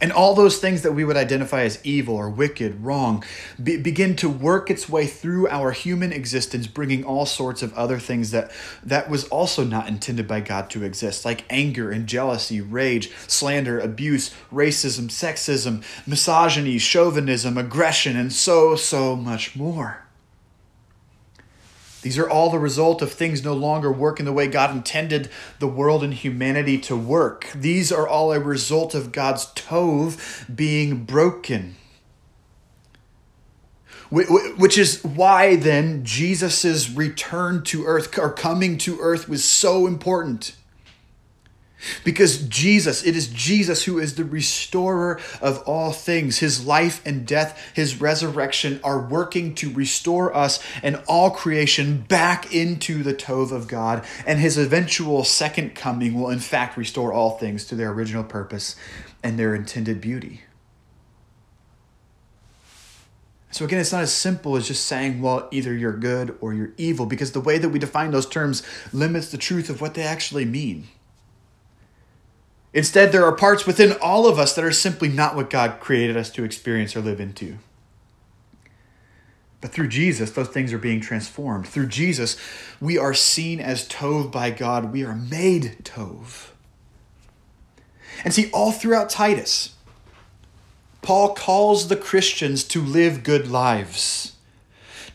And 0.01 0.11
all 0.11 0.35
those 0.35 0.57
things 0.57 0.81
that 0.81 0.91
we 0.91 1.05
would 1.05 1.15
identify 1.15 1.61
as 1.61 1.79
evil 1.85 2.15
or 2.15 2.29
wicked, 2.29 2.83
wrong, 2.83 3.23
be, 3.61 3.77
begin 3.77 4.17
to 4.17 4.29
work 4.29 4.69
its 4.69 4.89
way 4.89 5.07
through 5.07 5.47
our 5.47 5.71
human 5.71 6.11
existence, 6.11 6.67
bringing 6.67 7.05
all 7.05 7.25
sorts 7.25 7.63
of 7.63 7.73
other 7.75 7.97
things 7.97 8.31
that, 8.31 8.51
that 8.83 9.09
was 9.09 9.25
also 9.29 9.63
not 9.63 9.87
intended 9.87 10.27
by 10.27 10.41
God 10.41 10.69
to 10.71 10.83
exist, 10.83 11.23
like 11.23 11.45
anger 11.49 11.91
and 11.91 12.07
jealousy, 12.07 12.59
rage, 12.59 13.09
slander, 13.27 13.79
abuse, 13.79 14.35
racism, 14.51 15.05
sexism, 15.05 15.81
misogyny, 16.05 16.77
chauvinism, 16.77 17.57
aggression, 17.57 18.17
and 18.17 18.33
so, 18.33 18.75
so 18.75 19.15
much 19.15 19.55
more. 19.55 20.04
These 22.05 22.19
are 22.19 22.29
all 22.29 22.51
the 22.51 22.59
result 22.59 23.01
of 23.01 23.11
things 23.11 23.43
no 23.43 23.55
longer 23.55 23.91
working 23.91 24.27
the 24.27 24.31
way 24.31 24.45
God 24.45 24.69
intended 24.69 25.27
the 25.57 25.65
world 25.65 26.03
and 26.03 26.13
humanity 26.13 26.77
to 26.81 26.95
work. 26.95 27.49
These 27.55 27.91
are 27.91 28.07
all 28.07 28.31
a 28.31 28.39
result 28.39 28.93
of 28.93 29.11
God's 29.11 29.47
Tov 29.55 30.55
being 30.55 31.05
broken. 31.05 31.77
Which 34.11 34.77
is 34.77 35.03
why 35.03 35.55
then 35.55 36.03
Jesus' 36.05 36.91
return 36.91 37.63
to 37.63 37.85
earth 37.85 38.19
or 38.19 38.31
coming 38.31 38.77
to 38.77 38.99
earth 38.99 39.27
was 39.27 39.43
so 39.43 39.87
important. 39.87 40.55
Because 42.03 42.39
Jesus, 42.47 43.05
it 43.05 43.15
is 43.15 43.27
Jesus 43.27 43.83
who 43.83 43.99
is 43.99 44.15
the 44.15 44.25
restorer 44.25 45.19
of 45.41 45.61
all 45.63 45.91
things. 45.91 46.39
His 46.39 46.65
life 46.65 47.01
and 47.05 47.25
death, 47.25 47.71
his 47.73 48.01
resurrection 48.01 48.79
are 48.83 48.99
working 48.99 49.55
to 49.55 49.71
restore 49.73 50.35
us 50.35 50.63
and 50.83 51.01
all 51.07 51.31
creation 51.31 52.01
back 52.01 52.53
into 52.53 53.03
the 53.03 53.13
Tov 53.13 53.51
of 53.51 53.67
God. 53.67 54.05
And 54.25 54.39
his 54.39 54.57
eventual 54.57 55.23
second 55.23 55.75
coming 55.75 56.19
will, 56.19 56.29
in 56.29 56.39
fact, 56.39 56.77
restore 56.77 57.13
all 57.13 57.37
things 57.37 57.65
to 57.65 57.75
their 57.75 57.91
original 57.91 58.23
purpose 58.23 58.75
and 59.23 59.39
their 59.39 59.55
intended 59.55 60.01
beauty. 60.01 60.41
So, 63.51 63.63
again, 63.63 63.79
it's 63.79 63.93
not 63.93 64.01
as 64.01 64.11
simple 64.11 64.57
as 64.57 64.67
just 64.67 64.85
saying, 64.85 65.21
well, 65.21 65.47
either 65.49 65.73
you're 65.73 65.95
good 65.95 66.37
or 66.41 66.53
you're 66.53 66.73
evil, 66.75 67.05
because 67.05 67.31
the 67.31 67.39
way 67.39 67.57
that 67.57 67.69
we 67.69 67.79
define 67.79 68.11
those 68.11 68.27
terms 68.27 68.63
limits 68.91 69.31
the 69.31 69.37
truth 69.37 69.69
of 69.69 69.79
what 69.79 69.93
they 69.93 70.03
actually 70.03 70.43
mean. 70.43 70.89
Instead, 72.75 73.13
there 73.13 73.23
are 73.23 73.31
parts 73.31 73.65
within 73.65 73.93
all 74.01 74.27
of 74.27 74.37
us 74.37 74.53
that 74.53 74.65
are 74.65 74.71
simply 74.71 75.07
not 75.07 75.33
what 75.33 75.49
God 75.49 75.79
created 75.79 76.17
us 76.17 76.29
to 76.31 76.43
experience 76.43 76.93
or 76.93 76.99
live 76.99 77.21
into. 77.21 77.57
But 79.61 79.71
through 79.71 79.87
Jesus, 79.87 80.31
those 80.31 80.49
things 80.49 80.73
are 80.73 80.77
being 80.77 80.99
transformed. 80.99 81.67
Through 81.67 81.87
Jesus, 81.87 82.37
we 82.81 82.97
are 82.97 83.13
seen 83.13 83.61
as 83.61 83.87
Tov 83.87 84.29
by 84.29 84.51
God. 84.51 84.91
We 84.91 85.05
are 85.05 85.15
made 85.15 85.77
Tov. 85.83 86.49
And 88.25 88.33
see, 88.33 88.51
all 88.51 88.73
throughout 88.73 89.09
Titus, 89.09 89.75
Paul 91.01 91.33
calls 91.33 91.87
the 91.87 91.95
Christians 91.95 92.65
to 92.65 92.81
live 92.81 93.23
good 93.23 93.47
lives 93.47 94.34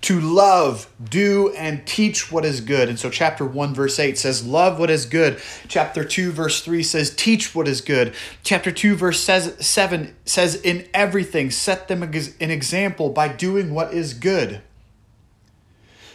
to 0.03 0.19
love, 0.19 0.91
do, 1.03 1.53
and 1.55 1.87
teach 1.87 2.33
what 2.33 2.45
is 2.45 2.63
good. 2.63 2.89
And 2.89 2.99
so, 2.99 3.11
chapter 3.11 3.45
1, 3.45 3.75
verse 3.75 3.99
8 3.99 4.17
says, 4.17 4.47
Love 4.47 4.79
what 4.79 4.89
is 4.89 5.05
good. 5.05 5.41
Chapter 5.69 6.05
2, 6.05 6.33
verse 6.33 6.63
3 6.63 6.83
says, 6.83 7.15
Teach 7.15 7.55
what 7.55 7.69
is 7.69 7.83
good. 7.83 8.15
Chapter 8.43 8.71
2, 8.73 8.95
verse 8.95 9.21
7 9.21 10.17
says, 10.25 10.55
In 10.63 10.89
everything, 10.95 11.51
set 11.51 11.89
them 11.89 12.03
an 12.03 12.51
example 12.51 13.11
by 13.11 13.29
doing 13.29 13.75
what 13.75 13.93
is 13.93 14.15
good. 14.15 14.63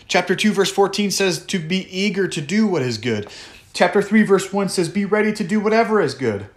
Chapter 0.08 0.36
2, 0.36 0.52
verse 0.52 0.72
14 0.72 1.12
says, 1.12 1.46
To 1.46 1.60
be 1.60 1.88
eager 1.96 2.28
to 2.28 2.42
do 2.42 2.66
what 2.66 2.82
is 2.82 2.98
good. 2.98 3.28
Chapter 3.74 4.02
3, 4.02 4.24
verse 4.24 4.52
1 4.52 4.70
says, 4.70 4.90
Be 4.90 5.06
ready 5.06 5.32
to 5.34 5.44
do 5.44 5.60
whatever 5.60 6.02
is 6.02 6.16
good. 6.16 6.48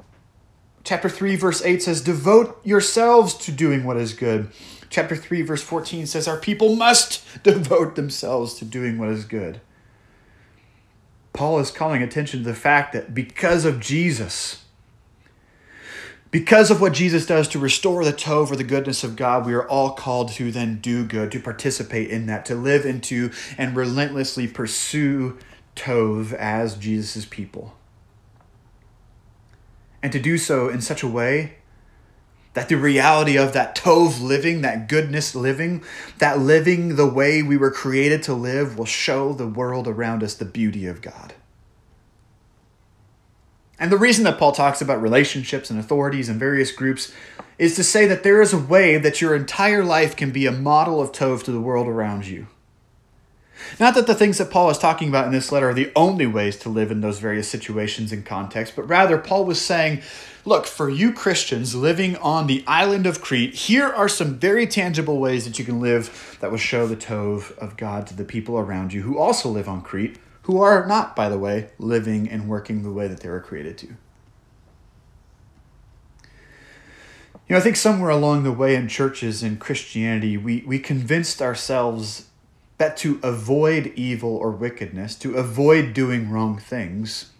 Chapter 0.83 1.11
3, 1.11 1.37
verse 1.37 1.63
8 1.63 1.83
says, 1.83 2.01
Devote 2.01 2.59
yourselves 2.65 3.35
to 3.35 3.53
doing 3.53 3.85
what 3.85 3.99
is 3.99 4.15
good 4.15 4.51
chapter 4.91 5.17
3 5.17 5.43
verse 5.43 5.63
14 5.63 6.07
says 6.07 6.29
our 6.29 6.39
people 6.39 6.77
must 6.77 7.25
devote 7.43 7.97
themselves 7.97 8.55
to 8.55 8.65
doing 8.65 8.99
what 8.99 9.09
is 9.09 9.25
good. 9.25 9.61
Paul 11.33 11.61
is 11.61 11.71
calling 11.71 12.03
attention 12.03 12.41
to 12.41 12.47
the 12.47 12.55
fact 12.55 12.93
that 12.93 13.15
because 13.15 13.65
of 13.65 13.81
jesus 13.81 14.65
because 16.31 16.71
of 16.71 16.81
what 16.81 16.93
jesus 16.93 17.25
does 17.25 17.49
to 17.49 17.59
restore 17.59 18.05
the 18.05 18.13
tov 18.13 18.51
or 18.51 18.57
the 18.57 18.65
goodness 18.65 19.05
of 19.05 19.15
god 19.15 19.47
we 19.47 19.55
are 19.55 19.67
all 19.69 19.93
called 19.93 20.31
to 20.31 20.51
then 20.51 20.79
do 20.81 21.05
good 21.05 21.31
to 21.31 21.41
participate 21.41 22.11
in 22.11 22.27
that 22.27 22.45
to 22.45 22.55
live 22.55 22.85
into 22.85 23.31
and 23.57 23.77
relentlessly 23.77 24.49
pursue 24.49 25.39
tov 25.79 26.33
as 26.33 26.75
jesus' 26.77 27.25
people. 27.25 27.75
And 30.03 30.13
to 30.13 30.21
do 30.21 30.39
so 30.39 30.69
in 30.69 30.81
such 30.81 31.03
a 31.03 31.09
way 31.09 31.58
that 32.59 32.69
the 32.69 32.75
reality 32.75 33.39
of 33.39 33.53
that 33.53 33.77
Tov 33.77 34.21
living, 34.21 34.63
that 34.63 34.89
goodness 34.89 35.33
living, 35.37 35.85
that 36.19 36.41
living 36.41 36.97
the 36.97 37.07
way 37.07 37.41
we 37.41 37.57
were 37.57 37.71
created 37.71 38.21
to 38.25 38.35
live 38.35 38.77
will 38.77 38.85
show 38.85 39.33
the 39.33 39.47
world 39.47 39.87
around 39.87 40.25
us 40.25 40.35
the 40.35 40.45
beauty 40.45 40.85
of 40.85 41.01
God. 41.01 41.35
And 43.79 43.93
the 43.93 43.97
reason 43.97 44.25
that 44.25 44.41
Paul 44.41 44.51
talks 44.51 44.83
about 44.83 45.01
relationships 45.01 45.71
and 45.71 45.79
authorities 45.79 46.29
and 46.29 46.41
various 46.41 46.73
groups 46.73 47.13
is 47.61 47.77
to 47.77 47.85
say 47.85 48.09
that 48.09 48.25
there 48.25 48.43
is 48.43 48.53
a 48.53 48.59
way 48.59 48.99
that 48.99 49.21
your 49.21 49.37
entire 49.37 49.85
life 49.85 50.17
can 50.17 50.33
be 50.33 50.45
a 50.45 50.51
model 50.51 51.01
of 51.01 51.13
Tov 51.13 51.45
to 51.45 51.53
the 51.53 51.61
world 51.61 51.87
around 51.87 52.27
you. 52.27 52.49
Not 53.79 53.95
that 53.95 54.07
the 54.07 54.15
things 54.15 54.39
that 54.39 54.51
Paul 54.51 54.71
is 54.71 54.79
talking 54.79 55.09
about 55.09 55.27
in 55.27 55.33
this 55.33 55.53
letter 55.53 55.71
are 55.71 55.75
the 55.75 55.93
only 55.95 56.27
ways 56.27 56.57
to 56.59 56.69
live 56.69 56.91
in 56.91 57.01
those 57.01 57.19
various 57.19 57.49
situations 57.49 58.13
and 58.13 58.25
contexts, 58.25 58.75
but 58.75 58.89
rather 58.89 59.19
Paul 59.19 59.45
was 59.45 59.61
saying, 59.61 60.03
look, 60.45 60.67
for 60.67 60.89
you 60.89 61.13
Christians 61.13 61.75
living 61.75 62.17
on 62.17 62.47
the 62.47 62.65
island 62.67 63.07
of 63.07 63.21
Crete, 63.21 63.55
here 63.55 63.87
are 63.87 64.09
some 64.09 64.39
very 64.39 64.67
tangible 64.67 65.19
ways 65.19 65.45
that 65.45 65.59
you 65.59 65.65
can 65.65 65.81
live 65.81 66.39
that 66.41 66.51
will 66.51 66.59
show 66.59 66.87
the 66.87 66.97
Tov 66.97 67.57
of 67.59 67.77
God 67.77 68.07
to 68.09 68.17
the 68.17 68.25
people 68.25 68.59
around 68.59 68.93
you 68.93 69.03
who 69.03 69.19
also 69.19 69.49
live 69.49 69.69
on 69.69 69.83
Crete, 69.83 70.19
who 70.43 70.61
are 70.61 70.87
not, 70.87 71.15
by 71.15 71.29
the 71.29 71.39
way, 71.39 71.71
living 71.79 72.29
and 72.29 72.49
working 72.49 72.83
the 72.83 72.91
way 72.91 73.07
that 73.07 73.21
they 73.21 73.29
were 73.29 73.41
created 73.41 73.77
to. 73.79 73.87
You 77.49 77.55
know, 77.55 77.59
I 77.59 77.61
think 77.61 77.77
somewhere 77.77 78.11
along 78.11 78.43
the 78.43 78.53
way 78.53 78.75
in 78.75 78.89
churches 78.89 79.43
and 79.43 79.59
Christianity, 79.59 80.37
we, 80.37 80.63
we 80.67 80.79
convinced 80.79 81.41
ourselves 81.41 82.27
that 82.79 82.97
to 82.99 83.21
avoid 83.23 83.93
evil 83.97 84.37
or 84.37 84.53
wickedness, 84.53 85.17
to 85.17 85.37
avoid 85.37 85.93
doing 85.93 86.31
wrong 86.31 86.57
things, 86.59 87.33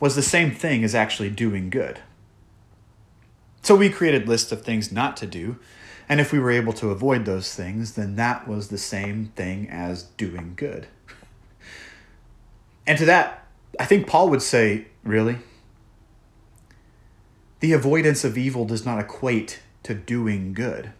was 0.00 0.16
the 0.16 0.22
same 0.22 0.52
thing 0.52 0.82
as 0.84 0.94
actually 0.94 1.30
doing 1.30 1.70
good. 1.70 2.00
So 3.62 3.76
we 3.76 3.90
created 3.90 4.28
lists 4.28 4.50
of 4.50 4.62
things 4.62 4.90
not 4.90 5.16
to 5.18 5.26
do, 5.26 5.58
and 6.08 6.20
if 6.20 6.32
we 6.32 6.38
were 6.38 6.50
able 6.50 6.72
to 6.74 6.90
avoid 6.90 7.24
those 7.24 7.54
things, 7.54 7.94
then 7.94 8.16
that 8.16 8.48
was 8.48 8.68
the 8.68 8.78
same 8.78 9.32
thing 9.36 9.68
as 9.68 10.04
doing 10.04 10.54
good. 10.56 10.86
And 12.86 12.98
to 12.98 13.04
that, 13.04 13.46
I 13.78 13.84
think 13.84 14.06
Paul 14.06 14.28
would 14.30 14.42
say, 14.42 14.86
really? 15.04 15.38
The 17.60 17.72
avoidance 17.72 18.24
of 18.24 18.36
evil 18.36 18.64
does 18.64 18.84
not 18.84 18.98
equate 18.98 19.60
to 19.84 19.94
doing 19.94 20.52
good 20.52 20.92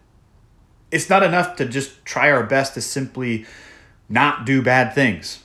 it's 0.93 1.09
not 1.09 1.23
enough 1.23 1.55
to 1.55 1.65
just 1.65 2.05
try 2.05 2.31
our 2.31 2.43
best 2.43 2.75
to 2.75 2.81
simply 2.81 3.45
not 4.07 4.45
do 4.45 4.61
bad 4.61 4.93
things. 4.93 5.43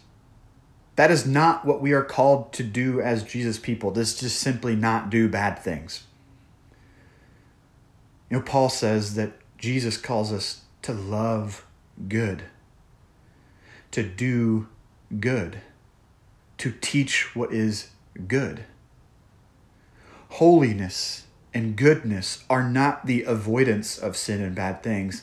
That 0.96 1.10
is 1.10 1.26
not 1.26 1.64
what 1.64 1.80
we 1.80 1.92
are 1.92 2.04
called 2.04 2.52
to 2.52 2.62
do 2.62 3.00
as 3.00 3.22
Jesus 3.22 3.58
people. 3.58 3.90
This 3.90 4.12
is 4.12 4.20
just 4.20 4.40
simply 4.40 4.76
not 4.76 5.08
do 5.08 5.26
bad 5.26 5.58
things. 5.58 6.04
You 8.28 8.36
know, 8.36 8.42
Paul 8.42 8.68
says 8.68 9.14
that 9.14 9.32
Jesus 9.56 9.96
calls 9.96 10.32
us 10.32 10.64
to 10.82 10.92
love 10.92 11.64
good, 12.08 12.42
to 13.92 14.02
do 14.02 14.68
good, 15.18 15.62
to 16.58 16.74
teach 16.80 17.34
what 17.34 17.54
is 17.54 17.88
good. 18.26 18.64
Holiness 20.28 21.27
and 21.54 21.76
goodness 21.76 22.44
are 22.48 22.62
not 22.62 23.06
the 23.06 23.22
avoidance 23.22 23.98
of 23.98 24.16
sin 24.16 24.42
and 24.42 24.54
bad 24.54 24.82
things, 24.82 25.22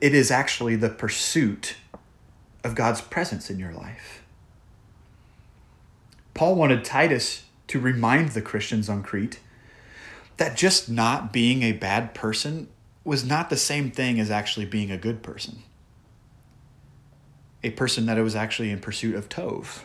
it 0.00 0.14
is 0.14 0.30
actually 0.30 0.76
the 0.76 0.88
pursuit 0.88 1.76
of 2.64 2.74
God's 2.74 3.00
presence 3.00 3.50
in 3.50 3.58
your 3.58 3.72
life. 3.72 4.22
Paul 6.34 6.54
wanted 6.54 6.84
Titus 6.84 7.44
to 7.68 7.80
remind 7.80 8.30
the 8.30 8.42
Christians 8.42 8.88
on 8.88 9.02
Crete 9.02 9.40
that 10.36 10.56
just 10.56 10.88
not 10.88 11.32
being 11.32 11.62
a 11.62 11.72
bad 11.72 12.14
person 12.14 12.68
was 13.04 13.24
not 13.24 13.50
the 13.50 13.56
same 13.56 13.90
thing 13.90 14.18
as 14.18 14.30
actually 14.30 14.66
being 14.66 14.90
a 14.90 14.96
good 14.96 15.22
person. 15.22 15.62
A 17.62 17.70
person 17.70 18.06
that 18.06 18.18
was 18.18 18.34
actually 18.34 18.70
in 18.70 18.80
pursuit 18.80 19.14
of 19.14 19.28
Tov. 19.28 19.82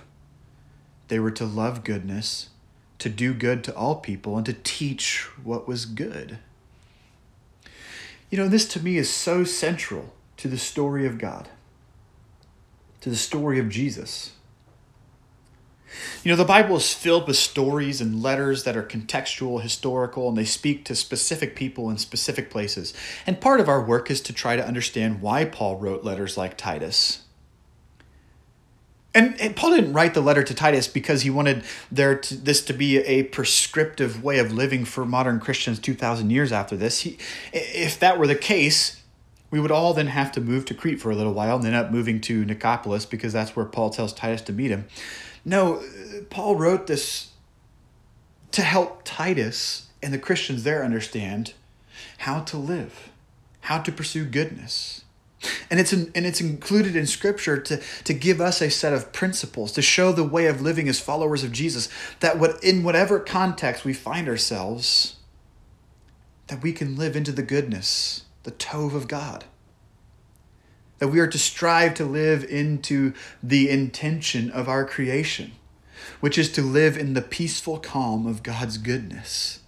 They 1.09 1.19
were 1.19 1.31
to 1.31 1.45
love 1.45 1.83
goodness 1.83 2.49
to 2.99 3.09
do 3.09 3.33
good 3.33 3.63
to 3.63 3.75
all 3.75 3.95
people 3.95 4.37
and 4.37 4.45
to 4.45 4.53
teach 4.53 5.27
what 5.43 5.67
was 5.67 5.85
good. 5.85 6.39
You 8.29 8.37
know, 8.37 8.47
this 8.47 8.67
to 8.69 8.79
me 8.79 8.97
is 8.97 9.09
so 9.09 9.43
central 9.43 10.13
to 10.37 10.47
the 10.47 10.57
story 10.57 11.05
of 11.05 11.17
God, 11.17 11.49
to 13.01 13.09
the 13.09 13.15
story 13.15 13.59
of 13.59 13.69
Jesus. 13.69 14.31
You 16.23 16.31
know, 16.31 16.35
the 16.35 16.43
Bible 16.43 16.75
is 16.75 16.93
filled 16.93 17.27
with 17.27 17.37
stories 17.37 18.01
and 18.01 18.21
letters 18.21 18.65
that 18.65 18.75
are 18.75 18.83
contextual, 18.83 19.61
historical, 19.61 20.27
and 20.27 20.37
they 20.37 20.45
speak 20.45 20.83
to 20.85 20.95
specific 20.95 21.55
people 21.55 21.89
in 21.89 21.97
specific 21.97 22.49
places. 22.49 22.93
And 23.25 23.39
part 23.39 23.61
of 23.61 23.69
our 23.69 23.81
work 23.81 24.11
is 24.11 24.19
to 24.21 24.33
try 24.33 24.57
to 24.57 24.65
understand 24.65 25.21
why 25.21 25.45
Paul 25.45 25.77
wrote 25.77 26.03
letters 26.03 26.35
like 26.35 26.57
Titus 26.57 27.23
and, 29.13 29.39
and, 29.39 29.55
Paul 29.55 29.71
didn't 29.71 29.93
write 29.93 30.13
the 30.13 30.21
letter 30.21 30.43
to 30.43 30.53
Titus 30.53 30.87
because 30.87 31.21
he 31.21 31.29
wanted 31.29 31.63
there 31.91 32.17
to, 32.17 32.35
this 32.35 32.63
to 32.65 32.73
be 32.73 32.97
a 32.99 33.23
prescriptive 33.23 34.23
way 34.23 34.37
of 34.39 34.51
living 34.51 34.85
for 34.85 35.05
modern 35.05 35.39
Christians 35.39 35.79
2,000 35.79 36.29
years 36.29 36.51
after 36.51 36.75
this. 36.75 37.01
He, 37.01 37.17
if 37.53 37.99
that 37.99 38.19
were 38.19 38.27
the 38.27 38.35
case, 38.35 39.01
we 39.49 39.59
would 39.59 39.71
all 39.71 39.93
then 39.93 40.07
have 40.07 40.31
to 40.33 40.41
move 40.41 40.65
to 40.65 40.73
Crete 40.73 41.01
for 41.01 41.09
a 41.09 41.15
little 41.15 41.33
while 41.33 41.55
and 41.55 41.65
then 41.65 41.73
up 41.73 41.91
moving 41.91 42.21
to 42.21 42.45
Nicopolis 42.45 43.09
because 43.09 43.33
that's 43.33 43.55
where 43.55 43.65
Paul 43.65 43.89
tells 43.89 44.13
Titus 44.13 44.41
to 44.43 44.53
meet 44.53 44.71
him. 44.71 44.87
No, 45.45 45.75
uh, 45.77 46.23
Paul 46.29 46.55
wrote 46.55 46.87
this 46.87 47.31
to 48.51 48.61
help 48.61 49.01
Titus 49.03 49.87
and 50.03 50.13
the 50.13 50.19
Christians 50.19 50.63
there 50.63 50.83
understand 50.83 51.53
how 52.19 52.41
to 52.41 52.57
live, 52.57 53.09
how 53.61 53.79
to 53.79 53.91
pursue 53.91 54.25
goodness 54.25 55.03
and 55.69 55.79
it's, 55.79 55.91
in, 55.91 56.11
and 56.15 56.25
it's 56.25 56.41
included 56.41 56.95
in 56.95 57.05
Scripture 57.05 57.59
to, 57.59 57.81
to 58.03 58.13
give 58.13 58.39
us 58.39 58.61
a 58.61 58.69
set 58.69 58.93
of 58.93 59.11
principles, 59.11 59.71
to 59.73 59.81
show 59.81 60.11
the 60.11 60.23
way 60.23 60.47
of 60.47 60.61
living 60.61 60.87
as 60.87 60.99
followers 60.99 61.43
of 61.43 61.51
Jesus, 61.51 61.89
that 62.19 62.39
what, 62.39 62.63
in 62.63 62.83
whatever 62.83 63.19
context 63.19 63.83
we 63.83 63.93
find 63.93 64.27
ourselves, 64.27 65.17
that 66.47 66.63
we 66.63 66.71
can 66.71 66.95
live 66.95 67.15
into 67.15 67.31
the 67.31 67.43
goodness, 67.43 68.23
the 68.43 68.51
tov 68.51 68.95
of 68.95 69.07
God. 69.07 69.45
That 70.99 71.09
we 71.09 71.19
are 71.19 71.27
to 71.27 71.37
strive 71.37 71.93
to 71.95 72.05
live 72.05 72.43
into 72.43 73.13
the 73.43 73.69
intention 73.69 74.49
of 74.49 74.67
our 74.67 74.85
creation, 74.85 75.51
which 76.21 76.37
is 76.37 76.51
to 76.53 76.61
live 76.61 76.97
in 76.97 77.13
the 77.13 77.21
peaceful 77.21 77.77
calm 77.77 78.25
of 78.25 78.41
God's 78.41 78.77
goodness 78.77 79.59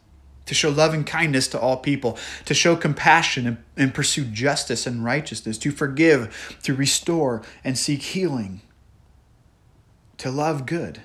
to 0.50 0.56
show 0.56 0.72
love 0.72 0.96
and 0.96 1.06
kindness 1.06 1.48
to 1.48 1.60
all 1.60 1.78
people, 1.78 2.18
to 2.44 2.56
show 2.56 2.76
compassion 2.76 3.46
and, 3.46 3.58
and 3.78 3.94
pursue 3.94 4.26
justice 4.26 4.88
and 4.88 5.06
righteousness, 5.06 5.60
to 5.60 5.70
forgive, 5.70 6.58
to 6.64 6.74
restore 6.74 7.44
and 7.64 7.78
seek 7.78 8.02
healing, 8.02 8.60
to 10.18 10.32
love 10.32 10.66
good, 10.66 11.04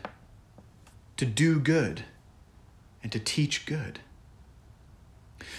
to 1.18 1.26
do 1.26 1.60
good, 1.60 2.04
and 3.02 3.12
to 3.12 3.18
teach 3.18 3.66
good. 3.66 4.00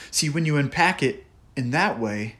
See, 0.10 0.30
when 0.30 0.48
you 0.48 0.58
unpack 0.58 1.04
it 1.04 1.28
in 1.56 1.70
that 1.70 2.00
way, 2.00 2.38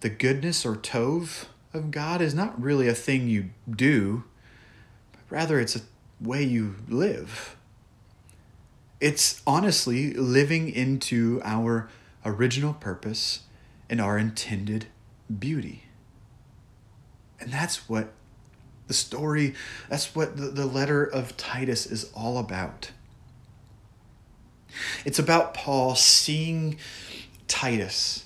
the 0.00 0.10
goodness 0.10 0.66
or 0.66 0.76
tov 0.76 1.46
of 1.72 1.90
God 1.90 2.20
is 2.20 2.34
not 2.34 2.60
really 2.62 2.88
a 2.88 2.94
thing 2.94 3.26
you 3.26 3.48
do, 3.70 4.24
but 5.12 5.22
rather 5.30 5.58
it's 5.58 5.76
a 5.76 5.80
way 6.20 6.42
you 6.42 6.74
live. 6.88 7.56
It's 9.00 9.42
honestly 9.46 10.12
living 10.12 10.68
into 10.70 11.40
our 11.44 11.88
original 12.24 12.74
purpose 12.74 13.40
and 13.88 14.00
our 14.00 14.18
intended 14.18 14.86
beauty. 15.38 15.84
And 17.40 17.52
that's 17.52 17.88
what 17.88 18.12
the 18.88 18.94
story, 18.94 19.54
that's 19.88 20.14
what 20.14 20.36
the, 20.36 20.46
the 20.46 20.66
letter 20.66 21.04
of 21.04 21.36
Titus 21.36 21.86
is 21.86 22.10
all 22.14 22.38
about. 22.38 22.90
It's 25.04 25.18
about 25.18 25.54
Paul 25.54 25.94
seeing 25.94 26.78
Titus, 27.46 28.24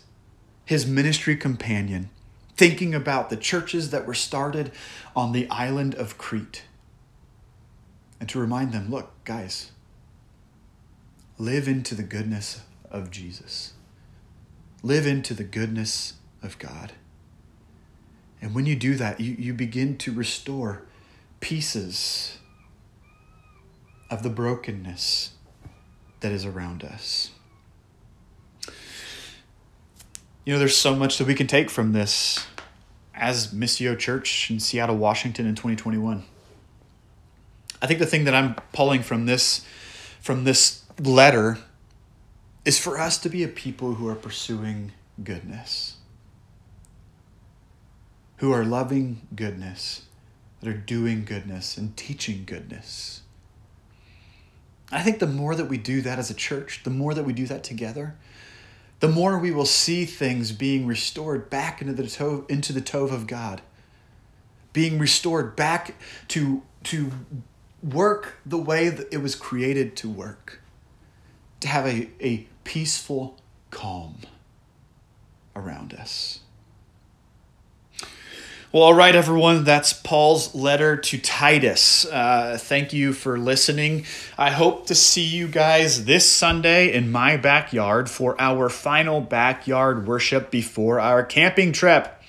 his 0.65 0.87
ministry 0.87 1.37
companion, 1.37 2.11
thinking 2.57 2.95
about 2.95 3.31
the 3.31 3.37
churches 3.37 3.91
that 3.91 4.07
were 4.07 4.15
started 4.15 4.73
on 5.15 5.33
the 5.33 5.49
island 5.51 5.95
of 5.95 6.19
Crete. 6.19 6.65
And 8.19 8.29
to 8.29 8.39
remind 8.39 8.73
them 8.73 8.91
look, 8.91 9.13
guys, 9.25 9.73
live 11.43 11.67
into 11.67 11.97
the 11.97 12.05
goodness 12.05 12.63
of 12.89 13.11
Jesus, 13.11 13.73
live 14.81 15.09
into 15.09 15.35
the 15.35 15.43
goodness 15.43 16.15
of 16.41 16.57
God. 16.61 16.93
And 18.41 18.55
when 18.55 18.65
you 18.65 18.77
do 18.77 18.95
that, 18.95 19.19
you, 19.19 19.35
you 19.37 19.53
begin 19.53 19.99
to 19.99 20.13
restore 20.13 20.85
pieces 21.41 22.39
of 24.09 24.23
the 24.23 24.31
brokenness 24.31 25.31
that 26.21 26.31
is 26.31 26.45
around 26.45 26.85
us. 26.85 27.33
You 30.45 30.53
know, 30.53 30.61
there's 30.61 30.77
so 30.77 30.95
much 30.95 31.19
that 31.19 31.27
we 31.27 31.35
can 31.35 31.49
take 31.49 31.71
from 31.71 31.93
this 31.93 32.47
as 33.17 33.53
Missio 33.53 33.99
Church 33.99 34.49
in 34.49 34.61
Seattle, 34.61 34.97
Washington 34.97 35.47
in 35.47 35.57
2021. 35.57 36.23
I 37.81 37.87
think 37.89 37.99
the 37.99 38.07
thing 38.07 38.27
that 38.27 38.35
I'm 38.35 38.55
pulling 38.73 39.03
from 39.03 39.27
this 39.27 39.67
from 40.23 40.45
this 40.45 40.82
letter 40.99 41.59
is 42.65 42.79
for 42.79 42.99
us 42.99 43.19
to 43.19 43.29
be 43.29 43.43
a 43.43 43.49
people 43.49 43.95
who 43.95 44.09
are 44.09 44.15
pursuing 44.15 44.93
goodness. 45.23 45.97
Who 48.37 48.53
are 48.53 48.65
loving 48.65 49.27
goodness, 49.35 50.07
that 50.61 50.69
are 50.69 50.77
doing 50.77 51.25
goodness 51.25 51.77
and 51.77 51.97
teaching 51.97 52.45
goodness. 52.45 53.23
I 54.91 55.03
think 55.03 55.21
the 55.21 55.27
more 55.27 55.55
that 55.55 55.67
we 55.67 55.79
do 55.79 56.03
that 56.03 56.19
as 56.19 56.31
a 56.31 56.35
church, 56.35 56.83
the 56.85 56.91
more 56.91 57.15
that 57.15 57.25
we 57.25 57.33
do 57.33 57.47
that 57.47 57.65
together, 57.65 58.17
the 59.01 59.09
more 59.09 59.39
we 59.39 59.51
will 59.51 59.67
see 59.67 60.05
things 60.05 60.53
being 60.53 60.87
restored 60.87 61.51
back 61.51 61.81
into 61.81 61.95
the 61.95 62.05
tov, 62.05 62.49
into 62.49 62.73
the 62.73 62.83
tov 62.83 63.11
of 63.11 63.27
God, 63.27 63.63
being 64.73 64.99
restored 64.99 65.57
back 65.57 65.97
to 66.29 66.63
to 66.85 67.11
work 67.83 68.37
the 68.47 68.59
way 68.59 68.89
that 68.89 69.13
it 69.13 69.19
was 69.19 69.35
created 69.35 69.97
to 69.97 70.09
work, 70.09 70.62
to 71.63 71.69
have 71.69 71.87
a, 71.87 72.09
a 72.21 72.47
peaceful 72.65 73.39
calm 73.71 74.17
around 75.57 75.95
us. 75.95 76.41
Well, 78.73 78.85
all 78.85 78.95
right, 78.95 79.15
everyone. 79.15 79.65
That's 79.65 79.93
Paul's 79.93 80.55
letter 80.55 80.97
to 80.97 81.19
Titus. 81.19 82.07
Uh, 82.07 82.57
thank 82.59 82.95
you 82.95 83.13
for 83.13 83.39
listening. 83.39 84.07
I 84.39 84.51
hope 84.51 84.87
to 84.87 84.95
see 84.95 85.25
you 85.25 85.47
guys 85.47 86.07
this 86.07 86.27
Sunday 86.27 86.91
in 86.91 87.13
my 87.13 87.37
backyard 87.37 88.09
for 88.09 88.35
our 88.41 88.71
final 88.71 89.21
backyard 89.21 90.07
worship 90.07 90.51
before 90.51 91.01
our 91.01 91.23
camping 91.23 91.73
trip. 91.73 92.22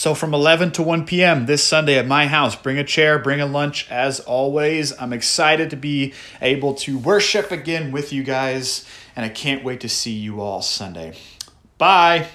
So, 0.00 0.14
from 0.14 0.32
11 0.32 0.72
to 0.72 0.82
1 0.82 1.04
p.m. 1.04 1.44
this 1.44 1.62
Sunday 1.62 1.98
at 1.98 2.06
my 2.06 2.26
house, 2.26 2.56
bring 2.56 2.78
a 2.78 2.84
chair, 2.84 3.18
bring 3.18 3.38
a 3.38 3.44
lunch 3.44 3.86
as 3.90 4.18
always. 4.18 4.98
I'm 4.98 5.12
excited 5.12 5.68
to 5.68 5.76
be 5.76 6.14
able 6.40 6.72
to 6.76 6.96
worship 6.96 7.50
again 7.50 7.92
with 7.92 8.10
you 8.10 8.22
guys, 8.22 8.86
and 9.14 9.26
I 9.26 9.28
can't 9.28 9.62
wait 9.62 9.80
to 9.80 9.90
see 9.90 10.12
you 10.12 10.40
all 10.40 10.62
Sunday. 10.62 11.18
Bye. 11.76 12.28